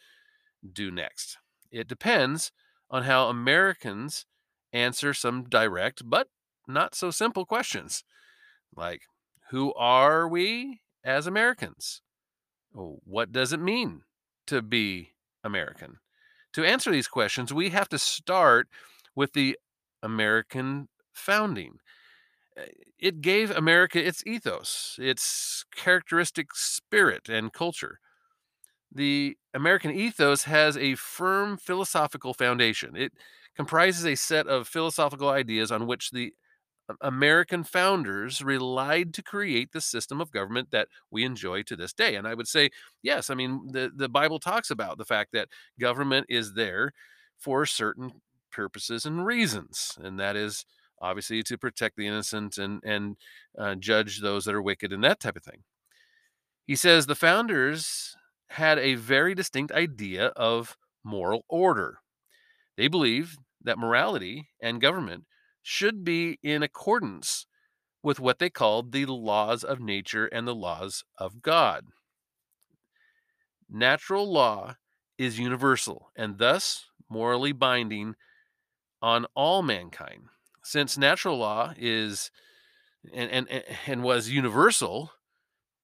do 0.73 0.91
next. 0.91 1.39
It 1.71 1.89
depends 1.89 2.53
on 2.91 3.05
how 3.05 3.29
Americans 3.29 4.27
answer 4.73 5.15
some 5.15 5.45
direct 5.45 6.03
but 6.09 6.29
not 6.67 6.95
so 6.95 7.11
simple 7.11 7.47
questions 7.47 8.05
like 8.77 9.03
who 9.51 9.73
are 9.75 10.29
we 10.29 10.81
as 11.05 11.27
Americans? 11.27 12.03
Oh, 12.77 13.01
What 13.05 13.33
does 13.33 13.53
it 13.53 13.61
mean 13.61 14.05
to 14.47 14.63
be 14.63 15.15
American? 15.45 15.99
To 16.55 16.65
answer 16.65 16.91
these 16.91 17.09
questions, 17.09 17.53
we 17.53 17.71
have 17.71 17.89
to 17.91 17.99
start 17.99 18.69
with 19.15 19.33
the 19.33 19.59
American 20.03 20.89
founding. 21.13 21.79
Uh, 22.59 22.65
It 22.99 23.21
gave 23.21 23.51
America 23.51 24.05
its 24.05 24.25
ethos, 24.27 24.97
its 25.01 25.65
characteristic 25.75 26.55
spirit 26.55 27.29
and 27.29 27.53
culture. 27.53 27.99
The 28.93 29.37
American 29.53 29.91
ethos 29.91 30.45
has 30.45 30.77
a 30.77 30.95
firm 30.95 31.57
philosophical 31.59 32.33
foundation. 32.35 32.97
It 32.97 33.13
comprises 33.57 34.05
a 34.07 34.15
set 34.15 34.47
of 34.47 34.69
philosophical 34.69 35.29
ideas 35.29 35.73
on 35.73 35.87
which 35.87 36.11
the 36.11 36.33
American 37.01 37.65
founders 37.65 38.43
relied 38.43 39.15
to 39.15 39.23
create 39.23 39.73
the 39.73 39.81
system 39.81 40.21
of 40.21 40.33
government 40.33 40.71
that 40.73 40.89
we 41.11 41.25
enjoy 41.25 41.63
to 41.65 41.77
this 41.77 41.93
day. 41.95 42.17
And 42.17 42.29
I 42.29 42.35
would 42.35 42.49
say, 42.49 42.71
yes, 43.03 43.31
I 43.31 43.35
mean, 43.35 43.69
the, 43.73 43.91
the 43.95 44.09
Bible 44.09 44.39
talks 44.41 44.71
about 44.71 44.99
the 44.99 45.05
fact 45.07 45.33
that 45.33 45.49
government 45.81 46.27
is 46.29 46.55
there 46.55 46.93
for 47.39 47.67
certain 47.67 48.23
purposes 48.53 49.07
and 49.07 49.27
reasons. 49.27 49.99
And 50.03 50.21
that 50.21 50.37
is 50.37 50.67
obviously 51.05 51.43
to 51.43 51.59
protect 51.59 51.97
the 51.97 52.07
innocent 52.07 52.59
and, 52.59 52.83
and 52.85 53.17
uh, 53.59 53.75
judge 53.75 54.21
those 54.21 54.45
that 54.45 54.55
are 54.55 54.63
wicked 54.63 54.93
and 54.93 55.05
that 55.05 55.21
type 55.21 55.37
of 55.37 55.43
thing. 55.43 55.63
He 56.67 56.77
says 56.77 57.07
the 57.07 57.15
founders 57.15 58.17
had 58.49 58.79
a 58.79 58.95
very 58.95 59.35
distinct 59.35 59.73
idea 59.73 60.29
of 60.29 60.77
moral 61.05 61.45
order. 61.49 61.99
They 62.77 62.89
believed 62.89 63.39
that 63.63 63.79
morality 63.79 64.49
and 64.63 64.81
government 64.81 65.25
should 65.63 66.05
be 66.05 66.39
in 66.43 66.63
accordance 66.63 67.47
with 68.03 68.21
what 68.21 68.39
they 68.39 68.51
called 68.51 68.93
the 68.93 69.07
laws 69.07 69.65
of 69.65 69.81
nature 69.81 70.27
and 70.27 70.47
the 70.47 70.55
laws 70.55 71.05
of 71.19 71.43
God. 71.43 71.87
Natural 73.71 74.31
law 74.31 74.77
is 75.19 75.39
universal 75.39 76.11
and 76.17 76.39
thus 76.39 76.85
morally 77.09 77.53
binding 77.53 78.15
on 79.01 79.27
all 79.35 79.63
mankind. 79.63 80.25
Since 80.65 80.99
natural 80.99 81.37
law 81.37 81.75
is 81.77 82.31
and, 83.13 83.31
and, 83.31 83.65
and 83.87 84.03
was 84.03 84.31
universal, 84.31 85.13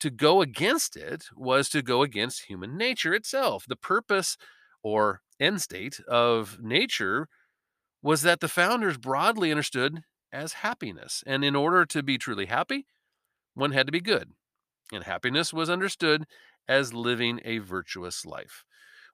to 0.00 0.10
go 0.10 0.40
against 0.40 0.96
it 0.96 1.26
was 1.37 1.68
to 1.68 1.82
go 1.82 2.02
against 2.02 2.46
human 2.46 2.76
nature 2.76 3.14
itself. 3.14 3.64
The 3.68 3.76
purpose 3.76 4.37
or 4.82 5.20
end 5.38 5.60
state 5.60 6.00
of 6.08 6.58
nature 6.60 7.28
was 8.02 8.22
that 8.22 8.40
the 8.40 8.49
founders 8.49 8.96
broadly 8.96 9.50
understood 9.50 10.00
as 10.32 10.54
happiness. 10.54 11.22
And 11.26 11.44
in 11.44 11.54
order 11.54 11.84
to 11.84 12.02
be 12.02 12.16
truly 12.16 12.46
happy, 12.46 12.87
one 13.54 13.72
had 13.72 13.87
to 13.87 13.92
be 13.92 14.00
good. 14.00 14.30
And 14.92 15.04
happiness 15.04 15.52
was 15.52 15.68
understood 15.68 16.25
as 16.66 16.94
living 16.94 17.40
a 17.44 17.58
virtuous 17.58 18.25
life. 18.25 18.64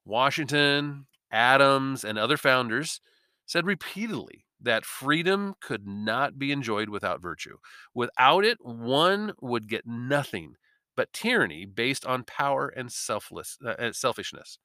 Washington, 0.04 1.06
Adams, 1.32 2.04
and 2.04 2.16
other 2.16 2.37
founders 2.37 3.00
said 3.44 3.66
repeatedly 3.66 4.45
that 4.60 4.84
freedom 4.84 5.54
could 5.60 5.86
not 5.86 6.38
be 6.38 6.52
enjoyed 6.52 6.88
without 6.88 7.20
virtue. 7.20 7.58
Without 7.94 8.44
it, 8.44 8.58
one 8.62 9.32
would 9.40 9.68
get 9.68 9.86
nothing 9.86 10.54
but 10.96 11.12
tyranny 11.12 11.66
based 11.66 12.06
on 12.06 12.25
power 12.25 12.68
and 12.68 12.90
selfless 12.90 13.58
uh, 13.64 13.92
selfishness. 13.92 14.58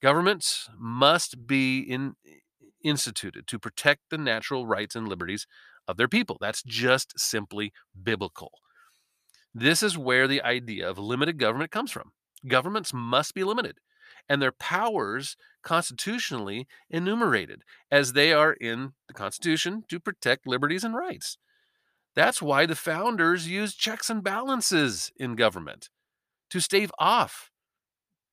Governments 0.00 0.70
must 0.78 1.46
be 1.46 1.80
in, 1.80 2.14
instituted 2.82 3.46
to 3.46 3.58
protect 3.58 4.02
the 4.10 4.18
natural 4.18 4.66
rights 4.66 4.96
and 4.96 5.06
liberties 5.06 5.46
of 5.86 5.98
their 5.98 6.08
people. 6.08 6.38
That's 6.40 6.62
just 6.62 7.18
simply 7.18 7.72
biblical. 8.02 8.52
This 9.54 9.82
is 9.82 9.98
where 9.98 10.26
the 10.26 10.42
idea 10.42 10.88
of 10.88 10.98
limited 10.98 11.38
government 11.38 11.70
comes 11.70 11.90
from. 11.90 12.12
Governments 12.48 12.92
must 12.94 13.34
be 13.34 13.44
limited, 13.44 13.78
and 14.28 14.40
their 14.40 14.52
powers 14.52 15.36
constitutionally 15.62 16.66
enumerated 16.88 17.62
as 17.90 18.12
they 18.12 18.32
are 18.32 18.52
in 18.52 18.92
the 19.08 19.14
Constitution 19.14 19.84
to 19.88 20.00
protect 20.00 20.46
liberties 20.46 20.84
and 20.84 20.94
rights. 20.94 21.36
That's 22.14 22.42
why 22.42 22.66
the 22.66 22.74
founders 22.74 23.48
used 23.48 23.78
checks 23.78 24.10
and 24.10 24.22
balances 24.22 25.12
in 25.16 25.36
government 25.36 25.88
to 26.50 26.60
stave 26.60 26.90
off 26.98 27.50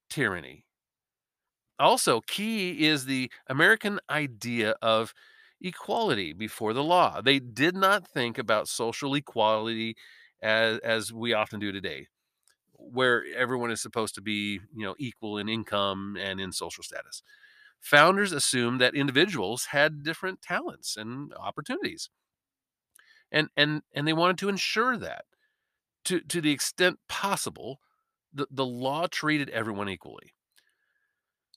tyranny. 0.10 0.66
Also, 1.80 2.22
key 2.22 2.88
is 2.88 3.06
the 3.06 3.32
American 3.48 4.00
idea 4.10 4.76
of 4.82 5.14
equality 5.62 6.34
before 6.34 6.74
the 6.74 6.84
law. 6.84 7.22
They 7.22 7.40
did 7.40 7.76
not 7.76 8.08
think 8.08 8.38
about 8.38 8.68
social 8.68 9.14
equality 9.14 9.96
as, 10.42 10.80
as 10.80 11.14
we 11.14 11.34
often 11.34 11.60
do 11.60 11.72
today, 11.72 12.08
where 12.78 13.26
everyone 13.36 13.72
is 13.72 13.82
supposed 13.82 14.16
to 14.16 14.22
be, 14.22 14.60
you 14.76 14.86
know, 14.86 14.96
equal 15.00 15.38
in 15.38 15.50
income 15.50 16.18
and 16.20 16.40
in 16.40 16.52
social 16.52 16.84
status. 16.84 17.22
Founders 17.82 18.32
assumed 18.32 18.82
that 18.82 18.96
individuals 18.96 19.66
had 19.68 20.04
different 20.04 20.42
talents 20.42 20.98
and 20.98 21.34
opportunities. 21.36 22.10
And 23.32 23.50
and 23.58 23.84
and 23.94 24.08
they 24.08 24.14
wanted 24.14 24.38
to 24.40 24.50
ensure 24.50 24.98
that 24.98 25.26
to 26.06 26.22
to 26.22 26.42
the 26.42 26.52
extent 26.52 27.00
possible, 27.10 27.82
the, 28.34 28.48
the 28.52 28.66
law 28.66 29.08
treated 29.08 29.50
everyone 29.52 29.90
equally. 29.90 30.34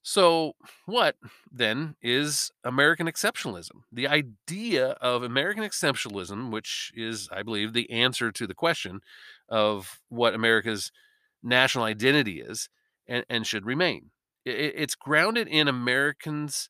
So, 0.02 0.54
what 0.87 1.16
then 1.52 1.94
is 2.00 2.50
American 2.64 3.06
exceptionalism? 3.06 3.83
The 3.92 4.09
idea 4.09 4.90
of 4.92 5.22
American 5.22 5.62
exceptionalism, 5.62 6.50
which 6.50 6.90
is, 6.94 7.28
I 7.30 7.42
believe, 7.42 7.74
the 7.74 7.90
answer 7.90 8.33
to 8.33 8.46
the 8.46 8.54
question 8.54 9.00
of 9.48 10.00
what 10.09 10.35
America's 10.35 10.90
national 11.42 11.85
identity 11.85 12.40
is 12.40 12.68
and, 13.07 13.24
and 13.29 13.46
should 13.46 13.64
remain. 13.66 14.11
I- 14.46 14.50
i- 14.50 14.74
it's 14.83 14.94
grounded 14.94 15.48
in 15.48 15.68
Americans' 15.68 16.68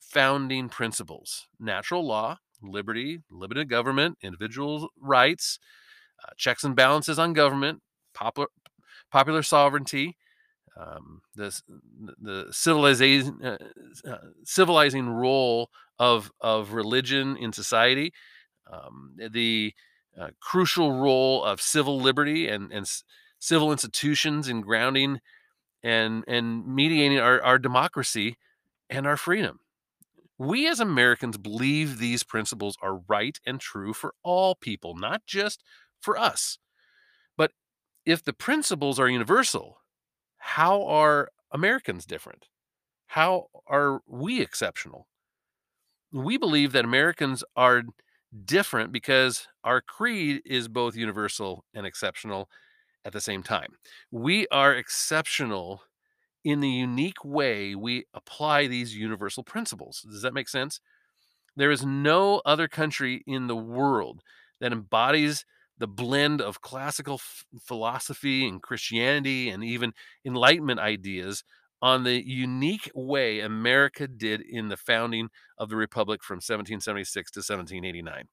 founding 0.00 0.68
principles 0.68 1.46
natural 1.58 2.06
law, 2.06 2.38
liberty, 2.62 3.20
limited 3.30 3.68
government, 3.68 4.18
individual 4.22 4.88
rights, 5.00 5.58
uh, 6.24 6.32
checks 6.36 6.64
and 6.64 6.76
balances 6.76 7.18
on 7.18 7.32
government, 7.32 7.82
popular, 8.14 8.48
popular 9.12 9.42
sovereignty, 9.42 10.16
um, 10.78 11.22
this 11.34 11.62
the 12.22 12.48
civilization 12.52 13.40
uh, 13.44 13.58
uh, 14.08 14.18
civilizing 14.44 15.08
role 15.08 15.70
of 15.98 16.30
of 16.40 16.72
religion 16.72 17.36
in 17.36 17.52
society, 17.52 18.12
um, 18.72 19.16
the 19.32 19.74
uh, 20.20 20.28
crucial 20.40 20.92
role 21.00 21.44
of 21.44 21.60
civil 21.60 22.00
liberty 22.00 22.48
and 22.48 22.72
and 22.72 22.86
civil 23.40 23.72
institutions 23.72 24.48
in 24.48 24.60
grounding 24.60 25.18
and 25.82 26.22
and 26.28 26.66
mediating 26.66 27.18
our, 27.18 27.42
our 27.42 27.58
democracy 27.58 28.36
and 28.88 29.06
our 29.06 29.16
freedom. 29.16 29.60
We 30.38 30.68
as 30.68 30.80
Americans 30.80 31.36
believe 31.36 31.98
these 31.98 32.22
principles 32.22 32.76
are 32.80 33.02
right 33.08 33.38
and 33.44 33.60
true 33.60 33.92
for 33.92 34.14
all 34.22 34.54
people, 34.54 34.94
not 34.96 35.26
just 35.26 35.62
for 36.00 36.16
us. 36.18 36.58
But 37.36 37.52
if 38.06 38.22
the 38.22 38.32
principles 38.32 38.98
are 38.98 39.08
universal, 39.08 39.78
how 40.38 40.82
are 40.84 41.30
Americans 41.52 42.06
different? 42.06 42.46
How 43.08 43.48
are 43.66 44.00
we 44.06 44.40
exceptional? 44.40 45.08
We 46.12 46.38
believe 46.38 46.72
that 46.72 46.84
Americans 46.84 47.44
are 47.56 47.82
different 48.44 48.92
because 48.92 49.46
our 49.64 49.80
creed 49.80 50.42
is 50.44 50.68
both 50.68 50.96
universal 50.96 51.64
and 51.74 51.84
exceptional 51.86 52.48
at 53.04 53.12
the 53.12 53.20
same 53.20 53.42
time. 53.42 53.74
We 54.10 54.46
are 54.48 54.74
exceptional 54.74 55.82
in 56.44 56.60
the 56.60 56.70
unique 56.70 57.24
way 57.24 57.74
we 57.74 58.04
apply 58.14 58.66
these 58.66 58.96
universal 58.96 59.44
principles. 59.44 60.06
Does 60.08 60.22
that 60.22 60.34
make 60.34 60.48
sense? 60.48 60.80
There 61.56 61.70
is 61.70 61.84
no 61.84 62.40
other 62.44 62.68
country 62.68 63.22
in 63.26 63.46
the 63.46 63.56
world 63.56 64.22
that 64.60 64.72
embodies 64.72 65.44
the 65.78 65.88
blend 65.88 66.40
of 66.40 66.60
classical 66.60 67.14
f- 67.14 67.44
philosophy 67.60 68.46
and 68.46 68.62
Christianity 68.62 69.48
and 69.48 69.64
even 69.64 69.92
Enlightenment 70.24 70.78
ideas 70.78 71.42
on 71.82 72.04
the 72.04 72.26
unique 72.26 72.90
way 72.94 73.40
America 73.40 74.06
did 74.06 74.42
in 74.42 74.68
the 74.68 74.76
founding 74.76 75.30
of 75.58 75.70
the 75.70 75.76
Republic 75.76 76.22
from 76.22 76.36
1776 76.36 77.30
to 77.32 77.38
1789. 77.38 78.24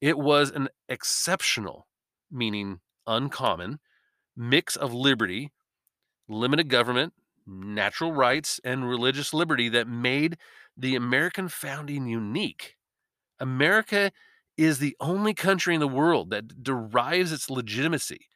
It 0.00 0.18
was 0.18 0.50
an 0.50 0.68
exceptional, 0.88 1.86
meaning 2.30 2.80
uncommon, 3.06 3.80
mix 4.38 4.76
of 4.76 4.94
liberty, 4.94 5.52
limited 6.28 6.68
government, 6.68 7.14
natural 7.46 8.12
rights, 8.12 8.60
and 8.64 8.88
religious 8.88 9.34
liberty 9.34 9.68
that 9.70 9.88
made 9.88 10.38
the 10.76 10.94
American 10.96 11.48
founding 11.48 12.06
unique. 12.06 12.76
America 13.40 14.12
is 14.56 14.78
the 14.78 14.96
only 15.00 15.34
country 15.34 15.74
in 15.74 15.80
the 15.80 15.88
world 15.88 16.30
that 16.30 16.62
derives 16.62 17.32
its 17.32 17.50
legitimacy 17.50 18.28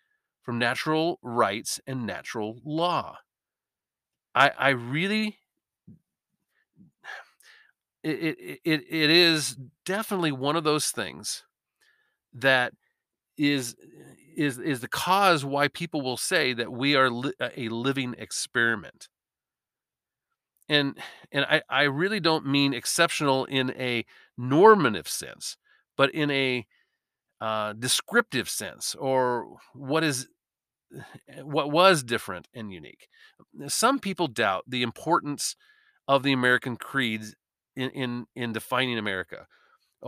from 0.42 0.58
natural 0.58 1.18
rights 1.22 1.80
and 1.86 2.06
natural 2.06 2.60
law. 2.64 3.18
I, 4.34 4.50
I 4.58 4.68
really 4.70 5.38
It 8.02 8.38
it 8.38 8.60
it 8.64 8.84
it 8.88 9.10
is 9.10 9.56
definitely 9.84 10.32
one 10.32 10.56
of 10.56 10.64
those 10.64 10.90
things 10.90 11.44
that 12.34 12.74
is 13.38 13.76
eh, 13.82 14.11
is 14.36 14.58
is 14.58 14.80
the 14.80 14.88
cause 14.88 15.44
why 15.44 15.68
people 15.68 16.02
will 16.02 16.16
say 16.16 16.52
that 16.52 16.72
we 16.72 16.94
are 16.96 17.10
li 17.10 17.32
a 17.40 17.68
living 17.68 18.14
experiment. 18.18 19.08
And 20.68 20.98
and 21.30 21.44
I 21.44 21.62
I 21.68 21.82
really 21.84 22.20
don't 22.20 22.46
mean 22.46 22.74
exceptional 22.74 23.44
in 23.46 23.70
a 23.72 24.04
normative 24.38 25.08
sense, 25.08 25.56
but 25.96 26.10
in 26.14 26.30
a, 26.30 26.66
uh, 27.40 27.72
descriptive 27.74 28.48
sense 28.48 28.94
or 28.94 29.56
what 29.74 30.04
is 30.04 30.28
what 31.42 31.70
was 31.70 32.02
different 32.02 32.48
and 32.54 32.72
unique. 32.72 33.08
Some 33.68 33.98
people 33.98 34.28
doubt 34.28 34.64
the 34.68 34.82
importance 34.82 35.56
of 36.06 36.22
the 36.22 36.32
American 36.32 36.76
creeds 36.76 37.34
in 37.74 37.90
in 37.90 38.26
in 38.36 38.52
defining 38.52 38.98
America, 38.98 39.40
uh, 39.40 39.44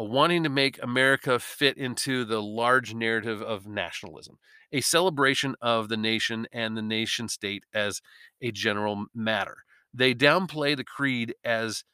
wanting 0.03 0.43
to 0.43 0.49
make 0.49 0.83
America 0.83 1.39
fit 1.39 1.77
into 1.79 2.25
the 2.25 2.43
large 2.43 2.95
narrative 2.95 3.41
of 3.41 3.67
nationalism, 3.67 4.39
a 4.73 4.81
celebration 4.81 5.55
of 5.63 5.89
the 5.89 5.97
nation 5.97 6.47
and 6.53 6.77
the 6.77 6.83
nation 6.83 7.29
state 7.29 7.65
as 7.73 8.01
a 8.43 8.51
general 8.51 9.07
matter. 9.15 9.59
They 9.93 10.15
downplay 10.15 10.77
the 10.77 10.85
creed 10.85 11.35
as 11.45 11.85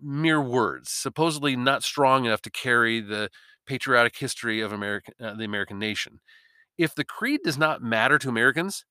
mere 0.00 0.42
words, 0.42 0.90
supposedly 0.90 1.56
not 1.56 1.82
strong 1.82 2.26
enough 2.26 2.42
to 2.42 2.50
carry 2.50 3.00
the 3.00 3.30
patriotic 3.66 4.16
history 4.16 4.60
of 4.60 4.72
American 4.72 5.14
uh, 5.20 5.34
the 5.34 5.44
American 5.44 5.78
nation. 5.78 6.20
If 6.76 6.94
the 6.94 7.04
creed 7.04 7.40
does 7.44 7.56
not 7.56 7.82
matter 7.82 8.18
to 8.18 8.28
Americans, 8.28 8.84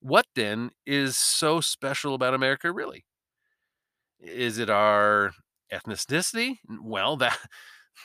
what 0.00 0.26
then 0.34 0.70
is 0.84 1.16
so 1.16 1.60
special 1.60 2.14
about 2.14 2.34
America 2.34 2.70
really? 2.72 3.06
Is 4.20 4.58
it 4.58 4.68
our 4.68 5.32
ethnicity? 5.72 6.58
Well, 6.82 7.16
that 7.16 7.38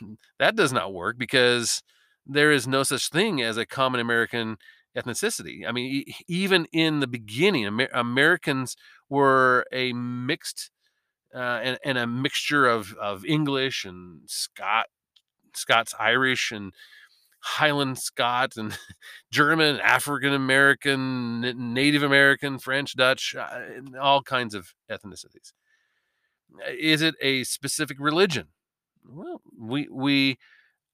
that 0.39 0.55
does 0.55 0.73
not 0.73 0.93
work 0.93 1.17
because 1.17 1.81
there 2.25 2.51
is 2.51 2.67
no 2.67 2.83
such 2.83 3.09
thing 3.09 3.41
as 3.41 3.57
a 3.57 3.65
common 3.65 3.99
American 3.99 4.57
ethnicity. 4.97 5.67
I 5.67 5.71
mean, 5.71 6.05
even 6.27 6.65
in 6.71 6.99
the 6.99 7.07
beginning, 7.07 7.65
Amer- 7.65 7.89
Americans 7.93 8.75
were 9.09 9.65
a 9.71 9.93
mixed 9.93 10.71
uh, 11.33 11.59
and, 11.63 11.77
and 11.85 11.97
a 11.97 12.07
mixture 12.07 12.67
of 12.67 12.93
of 12.93 13.25
English 13.25 13.85
and 13.85 14.21
Scot 14.27 14.87
Scots 15.55 15.93
Irish 15.99 16.51
and 16.51 16.73
Highland 17.41 17.97
Scot 17.97 18.57
and 18.57 18.77
German, 19.31 19.79
African 19.79 20.33
American, 20.33 21.73
Native 21.73 22.03
American, 22.03 22.59
French, 22.59 22.95
Dutch, 22.95 23.35
uh, 23.35 23.59
all 23.99 24.21
kinds 24.21 24.53
of 24.53 24.73
ethnicities. 24.91 25.53
Is 26.67 27.01
it 27.01 27.15
a 27.21 27.43
specific 27.43 27.97
religion? 27.99 28.47
Well, 29.05 29.41
we 29.57 29.87
we 29.89 30.37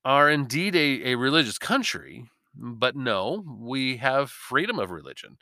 are 0.06 0.30
indeed 0.30 0.76
a, 0.76 1.12
a 1.14 1.16
religious 1.16 1.58
country, 1.58 2.30
but 2.56 2.96
no, 2.96 3.44
we 3.60 3.98
have 3.98 4.32
freedom 4.32 4.80
of 4.80 4.92
religion, 4.92 5.38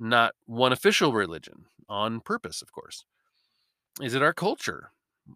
not 0.00 0.34
one 0.46 0.72
official 0.72 1.12
religion 1.12 1.66
on 1.88 2.20
purpose, 2.20 2.62
of 2.62 2.72
course. 2.72 3.04
Is 4.00 4.14
it 4.14 4.22
our 4.22 4.32
culture? 4.32 4.92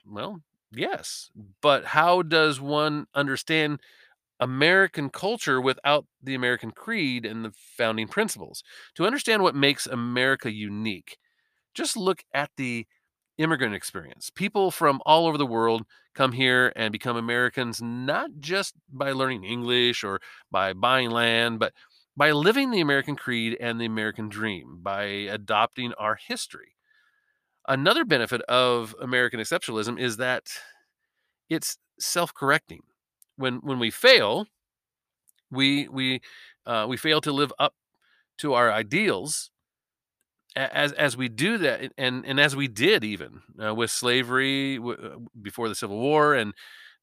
Well, 0.06 0.42
yes. 0.72 1.30
But 1.60 1.86
how 1.86 2.22
does 2.22 2.60
one 2.60 3.06
understand 3.14 3.80
American 4.40 5.10
culture 5.10 5.60
without 5.60 6.06
the 6.22 6.34
American 6.34 6.70
creed 6.72 7.26
and 7.26 7.44
the 7.44 7.52
founding 7.54 8.08
principles? 8.08 8.62
To 8.96 9.06
understand 9.06 9.42
what 9.42 9.54
makes 9.56 9.86
America 9.86 10.52
unique, 10.52 11.18
just 11.74 11.96
look 11.96 12.24
at 12.34 12.50
the 12.56 12.86
immigrant 13.38 13.74
experience. 13.74 14.30
People 14.30 14.70
from 14.70 15.00
all 15.04 15.26
over 15.26 15.38
the 15.38 15.46
world 15.46 15.84
come 16.14 16.32
here 16.32 16.72
and 16.76 16.92
become 16.92 17.16
Americans 17.16 17.82
not 17.82 18.30
just 18.38 18.74
by 18.92 19.12
learning 19.12 19.44
English 19.44 20.04
or 20.04 20.20
by 20.50 20.72
buying 20.72 21.10
land, 21.10 21.58
but 21.58 21.72
by 22.16 22.30
living 22.30 22.70
the 22.70 22.80
American 22.80 23.16
creed 23.16 23.56
and 23.60 23.80
the 23.80 23.86
American 23.86 24.28
dream, 24.28 24.78
by 24.82 25.04
adopting 25.04 25.92
our 25.94 26.14
history. 26.14 26.76
Another 27.66 28.04
benefit 28.04 28.40
of 28.42 28.94
American 29.00 29.40
exceptionalism 29.40 29.98
is 29.98 30.18
that 30.18 30.48
it's 31.48 31.78
self-correcting. 31.98 32.82
When 33.36 33.56
when 33.56 33.78
we 33.78 33.90
fail, 33.90 34.46
we 35.50 35.88
we 35.88 36.20
uh, 36.66 36.86
we 36.88 36.96
fail 36.96 37.20
to 37.22 37.32
live 37.32 37.52
up 37.58 37.74
to 38.38 38.54
our 38.54 38.70
ideals 38.70 39.50
as 40.56 40.92
as 40.92 41.16
we 41.16 41.28
do 41.28 41.58
that 41.58 41.92
and 41.98 42.24
and 42.26 42.38
as 42.40 42.54
we 42.56 42.68
did 42.68 43.04
even 43.04 43.40
uh, 43.64 43.74
with 43.74 43.90
slavery 43.90 44.76
w- 44.76 44.98
uh, 44.98 45.18
before 45.42 45.68
the 45.68 45.74
civil 45.74 45.98
war 45.98 46.34
and 46.34 46.54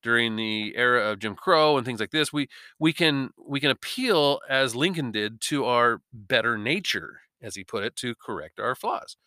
during 0.04 0.36
the 0.36 0.74
era 0.76 1.12
of 1.12 1.20
jim 1.20 1.36
crow 1.36 1.78
and 1.78 1.86
things 1.86 2.00
like 2.00 2.12
this 2.12 2.32
we 2.34 2.48
we 2.80 2.94
can 2.94 3.32
we 3.48 3.60
can 3.60 3.72
appeal 3.72 4.40
as 4.50 4.76
lincoln 4.76 5.12
did 5.12 5.42
to 5.42 5.66
our 5.66 6.02
better 6.14 6.58
nature 6.58 7.22
as 7.42 7.56
he 7.56 7.64
put 7.64 7.84
it 7.84 7.96
to 7.96 8.14
correct 8.16 8.60
our 8.60 8.76
flaws. 8.76 9.18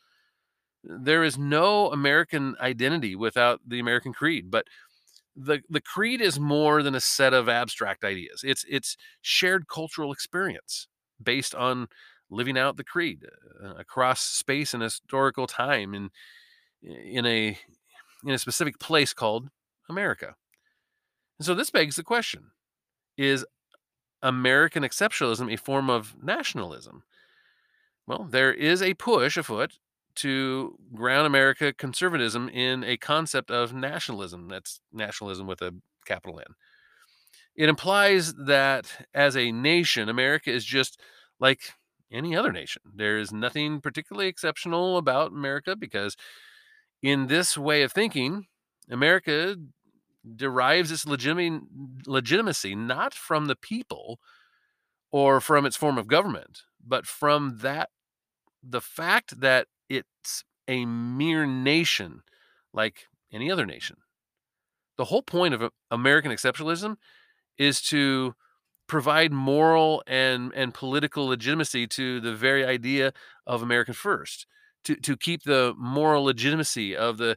There 0.84 1.24
is 1.24 1.38
no 1.38 1.90
american 1.92 2.56
identity 2.60 3.14
without 3.16 3.60
the 3.66 3.80
american 3.80 4.12
creed 4.12 4.50
but 4.50 4.66
the 5.36 5.62
the 5.70 5.80
creed 5.80 6.20
is 6.20 6.38
more 6.40 6.82
than 6.82 6.94
a 6.94 7.00
set 7.00 7.34
of 7.34 7.48
abstract 7.48 8.04
ideas. 8.04 8.42
It's 8.44 8.64
it's 8.68 8.96
shared 9.22 9.68
cultural 9.68 10.12
experience 10.12 10.88
based 11.22 11.54
on 11.54 11.88
living 12.30 12.58
out 12.58 12.76
the 12.76 12.84
creed 12.84 13.26
uh, 13.62 13.74
across 13.74 14.20
space 14.20 14.74
and 14.74 14.82
historical 14.82 15.46
time 15.46 15.94
in 15.94 16.10
in 16.82 17.24
a 17.26 17.58
in 18.24 18.30
a 18.30 18.38
specific 18.38 18.78
place 18.78 19.12
called 19.12 19.48
America. 19.88 20.34
And 21.38 21.46
so 21.46 21.54
this 21.54 21.70
begs 21.70 21.96
the 21.96 22.02
question: 22.02 22.50
Is 23.16 23.44
American 24.22 24.82
exceptionalism 24.82 25.52
a 25.52 25.56
form 25.56 25.90
of 25.90 26.14
nationalism? 26.22 27.02
Well, 28.06 28.24
there 28.24 28.52
is 28.52 28.82
a 28.82 28.94
push 28.94 29.36
afoot 29.36 29.78
to 30.16 30.78
ground 30.94 31.26
America 31.26 31.72
conservatism 31.72 32.48
in 32.48 32.84
a 32.84 32.96
concept 32.96 33.50
of 33.50 33.74
nationalism. 33.74 34.48
That's 34.48 34.80
nationalism 34.92 35.46
with 35.46 35.60
a 35.62 35.74
capital 36.06 36.38
N. 36.38 36.54
It 37.56 37.68
implies 37.68 38.34
that 38.34 39.06
as 39.14 39.36
a 39.36 39.52
nation, 39.52 40.08
America 40.08 40.50
is 40.50 40.64
just 40.64 41.00
like 41.40 41.72
any 42.12 42.36
other 42.36 42.52
nation. 42.52 42.82
There 42.94 43.18
is 43.18 43.32
nothing 43.32 43.80
particularly 43.80 44.28
exceptional 44.28 44.96
about 44.98 45.32
America 45.32 45.76
because, 45.76 46.16
in 47.02 47.26
this 47.26 47.56
way 47.58 47.82
of 47.82 47.92
thinking, 47.92 48.46
America 48.90 49.56
derives 50.36 50.90
its 50.90 51.06
legitimacy 51.06 52.74
not 52.74 53.14
from 53.14 53.46
the 53.46 53.56
people 53.56 54.18
or 55.10 55.40
from 55.40 55.66
its 55.66 55.76
form 55.76 55.98
of 55.98 56.06
government, 56.06 56.62
but 56.84 57.06
from 57.06 57.58
that 57.60 57.90
the 58.62 58.80
fact 58.80 59.40
that 59.40 59.66
it's 59.88 60.44
a 60.66 60.86
mere 60.86 61.46
nation 61.46 62.22
like 62.72 63.06
any 63.32 63.50
other 63.50 63.66
nation. 63.66 63.96
The 64.96 65.04
whole 65.06 65.22
point 65.22 65.54
of 65.54 65.70
American 65.90 66.32
exceptionalism 66.32 66.96
is 67.58 67.82
to 67.82 68.34
provide 68.94 69.32
moral 69.32 70.04
and 70.06 70.52
and 70.54 70.72
political 70.72 71.26
legitimacy 71.26 71.84
to 71.88 72.20
the 72.20 72.32
very 72.32 72.64
idea 72.64 73.12
of 73.44 73.60
American 73.60 73.94
first, 73.94 74.46
to 74.84 74.94
to 74.94 75.16
keep 75.16 75.42
the 75.42 75.74
moral 75.76 76.22
legitimacy 76.24 76.96
of 76.96 77.18
the 77.18 77.36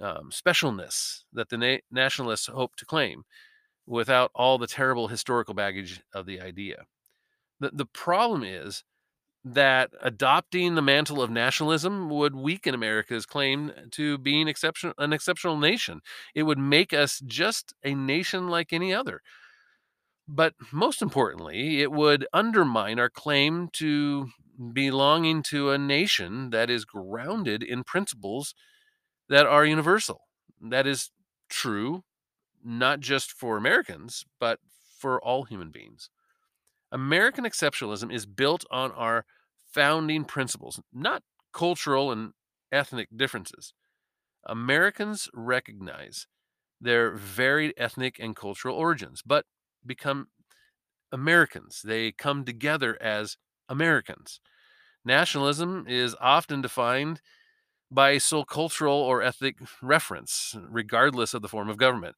um, 0.00 0.30
specialness 0.30 1.22
that 1.32 1.48
the 1.48 1.56
na- 1.56 1.84
nationalists 1.90 2.46
hope 2.46 2.76
to 2.76 2.84
claim, 2.84 3.22
without 3.86 4.30
all 4.34 4.58
the 4.58 4.66
terrible 4.66 5.08
historical 5.08 5.54
baggage 5.54 6.02
of 6.12 6.26
the 6.26 6.38
idea. 6.40 6.84
The 7.60 7.70
the 7.72 7.86
problem 7.86 8.42
is 8.44 8.84
that 9.44 9.90
adopting 10.02 10.74
the 10.74 10.82
mantle 10.82 11.22
of 11.22 11.30
nationalism 11.30 12.10
would 12.10 12.34
weaken 12.34 12.74
America's 12.74 13.26
claim 13.26 13.72
to 13.92 14.18
being 14.18 14.46
exception, 14.46 14.92
an 14.98 15.12
exceptional 15.12 15.56
nation. 15.56 16.00
It 16.34 16.44
would 16.44 16.58
make 16.58 16.92
us 16.92 17.20
just 17.26 17.74
a 17.82 17.94
nation 17.94 18.48
like 18.48 18.72
any 18.72 18.92
other. 18.94 19.22
But 20.34 20.54
most 20.72 21.02
importantly, 21.02 21.82
it 21.82 21.92
would 21.92 22.26
undermine 22.32 22.98
our 22.98 23.10
claim 23.10 23.68
to 23.74 24.30
belonging 24.72 25.42
to 25.44 25.70
a 25.70 25.78
nation 25.78 26.50
that 26.50 26.70
is 26.70 26.86
grounded 26.86 27.62
in 27.62 27.84
principles 27.84 28.54
that 29.28 29.46
are 29.46 29.66
universal. 29.66 30.22
That 30.60 30.86
is 30.86 31.10
true 31.50 32.04
not 32.64 33.00
just 33.00 33.32
for 33.32 33.56
Americans, 33.58 34.24
but 34.40 34.60
for 34.98 35.22
all 35.22 35.44
human 35.44 35.70
beings. 35.70 36.10
American 36.92 37.44
exceptionalism 37.44 38.12
is 38.12 38.26
built 38.26 38.64
on 38.70 38.92
our 38.92 39.26
founding 39.72 40.24
principles, 40.24 40.80
not 40.92 41.22
cultural 41.52 42.12
and 42.12 42.32
ethnic 42.72 43.08
differences. 43.14 43.74
Americans 44.46 45.28
recognize 45.34 46.26
their 46.80 47.14
varied 47.16 47.74
ethnic 47.76 48.18
and 48.18 48.36
cultural 48.36 48.76
origins, 48.76 49.22
but 49.24 49.46
become 49.86 50.28
Americans. 51.12 51.82
They 51.84 52.12
come 52.12 52.44
together 52.44 52.98
as 53.00 53.36
Americans. 53.68 54.40
Nationalism 55.04 55.86
is 55.88 56.16
often 56.20 56.62
defined 56.62 57.20
by 57.90 58.18
sole 58.18 58.44
cultural 58.44 58.96
or 58.96 59.22
ethnic 59.22 59.58
reference, 59.82 60.56
regardless 60.68 61.34
of 61.34 61.42
the 61.42 61.48
form 61.48 61.68
of 61.68 61.76
government. 61.76 62.16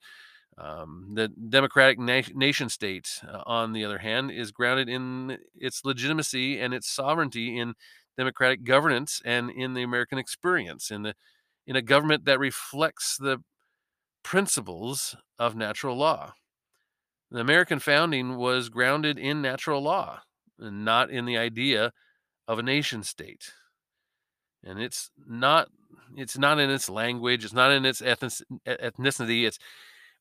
Um, 0.57 1.11
the 1.15 1.29
democratic 1.29 1.99
na- 1.99 2.23
nation 2.35 2.69
state, 2.69 3.21
uh, 3.29 3.43
on 3.47 3.73
the 3.73 3.85
other 3.85 3.99
hand, 3.99 4.31
is 4.31 4.53
grounded 4.53 4.89
in 4.89 5.39
its 5.55 5.85
legitimacy 5.85 6.61
and 6.61 6.73
its 6.73 6.89
sovereignty 6.89 7.59
in 7.59 7.75
democratic 8.17 8.63
governance 8.65 9.21
and 9.25 9.51
in 9.51 9.75
the 9.75 9.83
American 9.83 10.19
experience, 10.19 10.91
in 10.91 11.03
the 11.03 11.15
in 11.67 11.77
a 11.77 11.83
government 11.83 12.27
that 12.27 12.39
reflects 12.39 13.17
the 13.17 13.39
principles 14.23 15.17
of 15.39 15.57
natural 15.57 15.97
law. 15.97 16.35
The 17.35 17.41
American 17.41 17.81
founding 17.81 18.37
was 18.37 18.69
grounded 18.69 19.19
in 19.19 19.43
natural 19.43 19.83
law 19.83 20.21
and 20.57 20.85
not 20.85 21.11
in 21.11 21.25
the 21.25 21.37
idea 21.37 21.93
of 22.47 22.61
a 22.61 22.63
nation 22.63 23.03
state. 23.03 23.53
And 24.63 24.81
it's 24.81 25.11
not 25.27 25.67
it's 26.17 26.39
not 26.39 26.61
in 26.61 26.71
its 26.71 26.89
language, 26.89 27.45
it's 27.45 27.53
not 27.53 27.73
in 27.73 27.85
its 27.85 28.01
ethnicity, 28.01 29.49
it's 29.49 29.59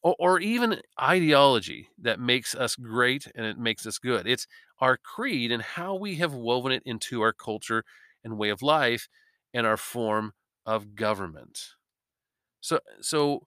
or, 0.01 0.15
or 0.17 0.39
even 0.39 0.81
ideology 0.99 1.89
that 2.01 2.19
makes 2.19 2.55
us 2.55 2.75
great 2.75 3.27
and 3.35 3.45
it 3.45 3.59
makes 3.59 3.85
us 3.85 3.99
good. 3.99 4.25
It's 4.25 4.47
our 4.79 4.97
creed 4.97 5.51
and 5.51 5.61
how 5.61 5.93
we 5.93 6.15
have 6.15 6.33
woven 6.33 6.71
it 6.71 6.81
into 6.83 7.21
our 7.21 7.31
culture 7.31 7.83
and 8.23 8.39
way 8.39 8.49
of 8.49 8.63
life 8.63 9.07
and 9.53 9.67
our 9.67 9.77
form 9.77 10.33
of 10.65 10.95
government. 10.95 11.59
So 12.59 12.79
so 13.01 13.45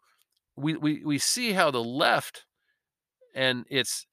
we 0.54 0.76
we, 0.76 1.04
we 1.04 1.18
see 1.18 1.50
how 1.50 1.72
the 1.72 1.82
left 1.82 2.44
and 3.36 3.66
its 3.70 4.06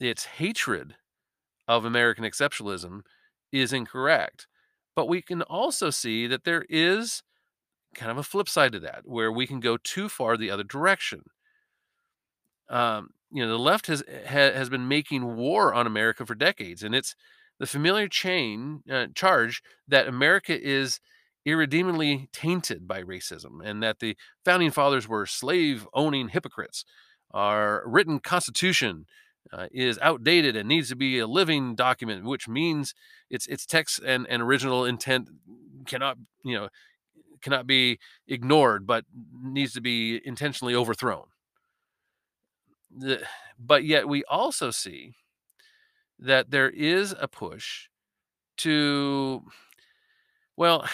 its 0.00 0.24
hatred 0.24 0.96
of 1.68 1.84
American 1.84 2.24
exceptionalism 2.24 3.02
is 3.52 3.72
incorrect. 3.72 4.48
But 4.96 5.08
we 5.08 5.22
can 5.22 5.42
also 5.42 5.90
see 5.90 6.26
that 6.26 6.44
there 6.44 6.64
is 6.68 7.22
kind 7.94 8.10
of 8.10 8.18
a 8.18 8.22
flip 8.22 8.48
side 8.48 8.72
to 8.72 8.80
that, 8.80 9.02
where 9.04 9.30
we 9.30 9.46
can 9.46 9.60
go 9.60 9.76
too 9.76 10.08
far 10.08 10.36
the 10.36 10.50
other 10.50 10.64
direction. 10.64 11.22
Um, 12.68 13.10
you 13.30 13.42
know, 13.44 13.50
the 13.50 13.58
left 13.58 13.86
has 13.86 14.02
ha, 14.08 14.52
has 14.52 14.68
been 14.68 14.88
making 14.88 15.36
war 15.36 15.72
on 15.74 15.86
America 15.86 16.26
for 16.26 16.34
decades, 16.34 16.82
and 16.82 16.94
it's 16.94 17.14
the 17.60 17.66
familiar 17.66 18.08
chain 18.08 18.82
uh, 18.90 19.06
charge 19.14 19.62
that 19.86 20.08
America 20.08 20.58
is 20.60 21.00
irredeemably 21.44 22.28
tainted 22.32 22.88
by 22.88 23.02
racism, 23.02 23.60
and 23.64 23.82
that 23.82 23.98
the 23.98 24.16
founding 24.44 24.70
fathers 24.70 25.08
were 25.08 25.26
slave 25.26 25.86
owning 25.92 26.28
hypocrites. 26.28 26.84
Our 27.32 27.82
written 27.86 28.20
Constitution 28.20 29.06
uh, 29.52 29.66
is 29.72 29.98
outdated 30.00 30.56
and 30.56 30.68
needs 30.68 30.88
to 30.88 30.96
be 30.96 31.18
a 31.18 31.26
living 31.26 31.74
document, 31.74 32.24
which 32.24 32.48
means 32.48 32.94
its 33.30 33.46
its 33.46 33.66
text 33.66 34.00
and, 34.04 34.26
and 34.28 34.42
original 34.42 34.84
intent 34.84 35.28
cannot 35.86 36.18
you 36.44 36.58
know 36.58 36.68
cannot 37.42 37.66
be 37.66 37.98
ignored, 38.28 38.86
but 38.86 39.04
needs 39.42 39.72
to 39.72 39.80
be 39.80 40.20
intentionally 40.24 40.74
overthrown. 40.74 41.24
The, 42.96 43.22
but 43.58 43.84
yet 43.84 44.08
we 44.08 44.24
also 44.24 44.70
see 44.70 45.14
that 46.18 46.50
there 46.50 46.70
is 46.70 47.14
a 47.18 47.26
push 47.26 47.88
to 48.58 49.42
well 50.56 50.86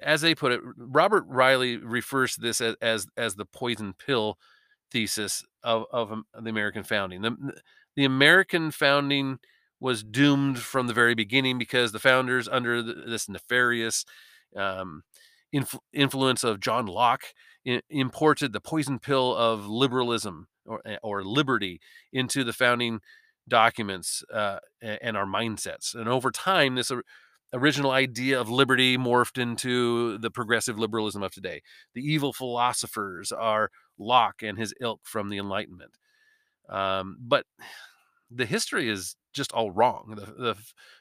as 0.00 0.20
they 0.20 0.34
put 0.34 0.52
it 0.52 0.60
robert 0.76 1.24
reilly 1.26 1.76
refers 1.76 2.34
to 2.34 2.40
this 2.40 2.60
as 2.60 2.76
as, 2.80 3.06
as 3.16 3.34
the 3.34 3.44
poison 3.44 3.94
pill 3.94 4.38
thesis 4.90 5.44
of, 5.62 5.84
of 5.90 6.22
the 6.40 6.50
American 6.50 6.82
founding. 6.82 7.22
The, 7.22 7.54
the 7.96 8.04
American 8.04 8.70
founding 8.70 9.38
was 9.80 10.02
doomed 10.02 10.58
from 10.58 10.86
the 10.86 10.94
very 10.94 11.14
beginning 11.14 11.58
because 11.58 11.92
the 11.92 11.98
founders, 11.98 12.48
under 12.48 12.82
this 12.82 13.28
nefarious 13.28 14.04
um, 14.56 15.02
influ- 15.54 15.80
influence 15.92 16.44
of 16.44 16.60
John 16.60 16.86
Locke, 16.86 17.24
I- 17.66 17.82
imported 17.90 18.52
the 18.52 18.60
poison 18.60 18.98
pill 18.98 19.34
of 19.34 19.66
liberalism 19.66 20.48
or, 20.66 20.80
eh, 20.86 20.96
or 21.02 21.24
liberty 21.24 21.80
into 22.12 22.44
the 22.44 22.52
founding 22.52 23.00
documents 23.46 24.22
uh, 24.32 24.58
and 24.80 25.16
our 25.16 25.26
mindsets. 25.26 25.94
And 25.94 26.08
over 26.08 26.30
time, 26.30 26.76
this 26.76 26.90
original 27.54 27.92
idea 27.92 28.40
of 28.40 28.50
liberty 28.50 28.98
morphed 28.98 29.40
into 29.40 30.18
the 30.18 30.30
progressive 30.30 30.78
liberalism 30.78 31.22
of 31.22 31.32
today. 31.32 31.62
The 31.94 32.02
evil 32.02 32.32
philosophers 32.32 33.32
are 33.32 33.70
Locke 33.98 34.42
and 34.42 34.58
his 34.58 34.74
ilk 34.80 35.00
from 35.04 35.28
the 35.28 35.38
Enlightenment. 35.38 35.96
Um, 36.68 37.16
but 37.20 37.46
the 38.30 38.46
history 38.46 38.88
is 38.88 39.16
just 39.32 39.52
all 39.52 39.70
wrong. 39.70 40.14
The, 40.16 40.42
the 40.42 40.56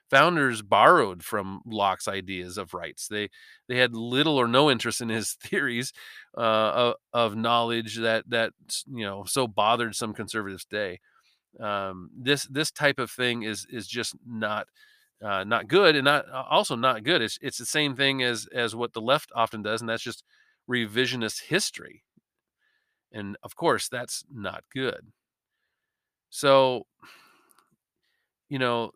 founders 0.10 0.62
borrowed 0.62 1.24
from 1.24 1.62
Locke's 1.66 2.08
ideas 2.08 2.58
of 2.58 2.74
rights. 2.74 3.08
They 3.08 3.30
they 3.68 3.78
had 3.78 3.96
little 3.96 4.38
or 4.38 4.48
no 4.48 4.70
interest 4.70 5.02
in 5.02 5.10
his 5.10 5.34
theories 5.44 5.94
uh, 6.38 6.42
of, 6.42 6.96
of, 7.14 7.36
knowledge 7.36 7.98
that 7.98 8.30
that 8.30 8.52
you 8.88 9.06
know 9.06 9.24
so 9.26 9.48
bothered 9.48 9.96
some 9.96 10.14
conservatives 10.14 10.66
today. 10.66 11.00
Um, 11.60 12.10
this 12.16 12.46
this 12.46 12.72
type 12.72 13.00
of 13.00 13.10
thing 13.10 13.44
is 13.44 13.66
is 13.70 13.88
just 13.88 14.16
not 14.26 14.68
uh, 15.22 15.44
not 15.44 15.68
good 15.68 15.96
and 15.96 16.06
not 16.06 16.30
also 16.30 16.76
not 16.76 17.04
good. 17.04 17.22
It's 17.22 17.38
it's 17.42 17.58
the 17.58 17.66
same 17.66 17.96
thing 17.96 18.22
as 18.24 18.48
as 18.54 18.76
what 18.76 18.94
the 18.94 19.02
left 19.02 19.32
often 19.36 19.62
does, 19.62 19.82
and 19.82 19.90
that's 19.90 20.04
just 20.04 20.24
revisionist 20.70 21.44
history. 21.44 22.04
And 23.14 23.38
of 23.44 23.56
course, 23.56 23.88
that's 23.88 24.26
not 24.30 24.66
good. 24.74 25.14
So, 26.30 26.86
you 28.50 28.60
know, 28.60 28.92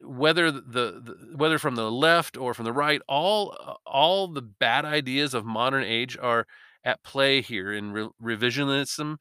whether 0.00 0.50
the, 0.50 0.60
the, 0.60 1.34
whether 1.36 1.58
from 1.58 1.76
the 1.76 1.90
left 1.90 2.36
or 2.36 2.54
from 2.54 2.64
the 2.64 2.72
right, 2.72 3.00
all 3.08 3.56
uh, 3.60 3.74
all 3.86 4.28
the 4.28 4.42
bad 4.42 4.84
ideas 4.84 5.34
of 5.34 5.44
modern 5.44 5.84
age 5.84 6.16
are 6.20 6.46
at 6.84 7.02
play 7.02 7.40
here 7.40 7.72
in 7.72 7.92
re- 7.92 8.10
revisionism, 8.22 9.16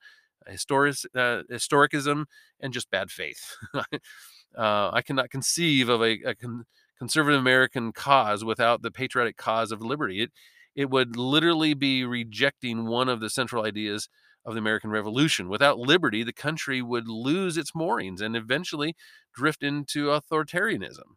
historic, 0.48 0.96
uh, 1.16 1.44
historicism, 1.52 2.26
and 2.60 2.74
just 2.74 2.92
bad 2.92 3.12
faith. 3.12 3.56
Uh, 4.58 4.90
I 4.94 5.02
cannot 5.02 5.30
conceive 5.30 5.90
of 5.90 6.02
a, 6.02 6.20
a 6.26 6.36
con- 6.36 6.66
conservative 7.00 7.40
American 7.40 7.92
cause 7.92 8.44
without 8.44 8.82
the 8.82 8.92
patriotic 8.92 9.38
cause 9.38 9.72
of 9.72 9.82
liberty. 9.82 10.22
It 10.22 10.32
it 10.76 10.90
would 10.90 11.16
literally 11.16 11.74
be 11.76 12.04
rejecting 12.04 12.86
one 12.88 13.08
of 13.08 13.20
the 13.20 13.30
central 13.30 13.64
ideas 13.66 14.10
of 14.46 14.54
the 14.56 14.60
American 14.60 14.90
Revolution. 14.90 15.48
Without 15.48 15.78
liberty, 15.78 16.24
the 16.24 16.34
country 16.34 16.82
would 16.82 17.08
lose 17.08 17.58
its 17.58 17.76
moorings 17.76 18.22
and 18.22 18.36
eventually 18.36 18.96
drift 19.36 19.64
into 19.64 20.08
authoritarianism. 20.08 21.16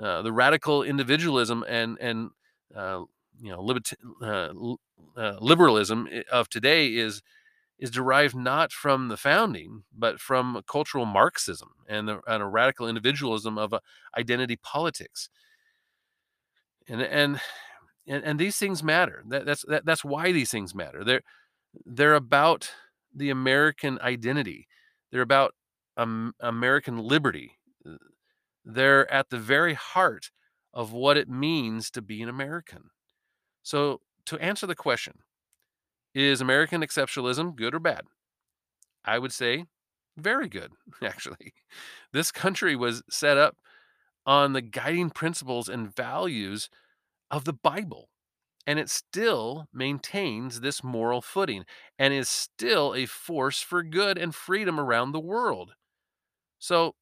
Uh, 0.00 0.22
the 0.22 0.32
radical 0.32 0.82
individualism 0.82 1.64
and 1.68 1.98
and 2.00 2.30
uh, 2.74 3.02
you 3.40 3.50
know 3.50 3.60
uh, 4.22 4.52
uh, 5.16 5.36
liberalism 5.40 6.08
eh, 6.12 6.22
of 6.30 6.48
today 6.48 6.94
is 6.94 7.20
is 7.78 7.90
derived 7.90 8.34
not 8.34 8.72
from 8.72 9.08
the 9.08 9.16
founding, 9.16 9.84
but 9.96 10.20
from 10.20 10.62
cultural 10.68 11.06
Marxism 11.06 11.70
and, 11.88 12.08
the, 12.08 12.20
and 12.26 12.42
a 12.42 12.46
radical 12.46 12.88
individualism 12.88 13.56
of 13.56 13.74
identity 14.16 14.56
politics. 14.56 15.28
And, 16.88 17.02
and 17.02 17.40
and, 18.08 18.24
and 18.24 18.38
these 18.38 18.56
things 18.56 18.82
matter. 18.82 19.22
That, 19.28 19.44
that's 19.44 19.64
that, 19.68 19.84
that's 19.84 20.04
why 20.04 20.32
these 20.32 20.50
things 20.50 20.74
matter. 20.74 21.04
They're 21.04 21.22
they're 21.84 22.14
about 22.14 22.70
the 23.14 23.30
American 23.30 23.98
identity. 24.00 24.66
They're 25.12 25.20
about 25.20 25.54
um, 25.96 26.32
American 26.40 26.98
liberty. 26.98 27.58
They're 28.64 29.10
at 29.12 29.30
the 29.30 29.38
very 29.38 29.74
heart 29.74 30.30
of 30.72 30.92
what 30.92 31.16
it 31.16 31.28
means 31.28 31.90
to 31.90 32.02
be 32.02 32.22
an 32.22 32.28
American. 32.28 32.90
So 33.62 34.00
to 34.26 34.38
answer 34.38 34.66
the 34.66 34.74
question, 34.74 35.14
is 36.18 36.40
American 36.40 36.82
exceptionalism 36.82 37.54
good 37.54 37.74
or 37.74 37.78
bad? 37.78 38.02
I 39.04 39.18
would 39.18 39.32
say 39.32 39.64
very 40.16 40.48
good, 40.48 40.72
actually. 41.02 41.52
This 42.12 42.32
country 42.32 42.74
was 42.76 43.02
set 43.08 43.38
up 43.38 43.56
on 44.26 44.52
the 44.52 44.60
guiding 44.60 45.10
principles 45.10 45.68
and 45.68 45.94
values 45.94 46.68
of 47.30 47.44
the 47.44 47.52
Bible. 47.52 48.08
And 48.66 48.78
it 48.78 48.90
still 48.90 49.66
maintains 49.72 50.60
this 50.60 50.84
moral 50.84 51.22
footing 51.22 51.64
and 51.98 52.12
is 52.12 52.28
still 52.28 52.94
a 52.94 53.06
force 53.06 53.62
for 53.62 53.82
good 53.82 54.18
and 54.18 54.34
freedom 54.34 54.78
around 54.78 55.12
the 55.12 55.20
world. 55.20 55.72
So 56.58 56.94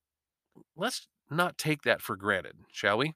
let's 0.76 1.09
not 1.29 1.59
take 1.59 1.83
that 1.83 2.00
for 2.00 2.14
granted, 2.14 2.55
shall 2.70 2.98
we? 2.98 3.14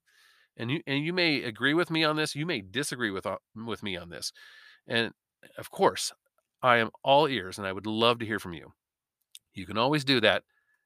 And 0.56 0.70
you 0.70 0.80
and 0.86 1.04
you 1.04 1.12
may 1.12 1.44
agree 1.44 1.74
with 1.74 1.90
me 1.90 2.02
on 2.02 2.16
this, 2.16 2.34
you 2.34 2.44
may 2.44 2.60
disagree 2.60 3.10
with 3.10 3.24
uh, 3.24 3.36
with 3.54 3.84
me 3.84 3.96
on 3.96 4.10
this. 4.10 4.32
And 4.88 5.12
of 5.58 5.70
course, 5.70 6.12
I 6.62 6.78
am 6.78 6.90
all 7.02 7.26
ears 7.26 7.58
and 7.58 7.66
I 7.66 7.72
would 7.72 7.86
love 7.86 8.20
to 8.20 8.26
hear 8.26 8.38
from 8.38 8.52
you. 8.52 8.72
You 9.54 9.66
can 9.66 9.78
always 9.78 10.04
do 10.04 10.20
that 10.20 10.44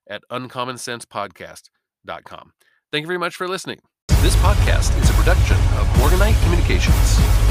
at 0.08 0.22
uncommonsensepodcast.com. 0.30 2.52
Thank 2.92 3.02
you 3.02 3.06
very 3.06 3.18
much 3.18 3.36
for 3.36 3.48
listening. 3.48 3.80
This 4.20 4.36
podcast 4.36 4.96
is 5.02 5.10
a 5.10 5.14
production 5.14 5.56
of 5.56 5.88
Morganite 5.98 6.40
Communications. 6.44 7.43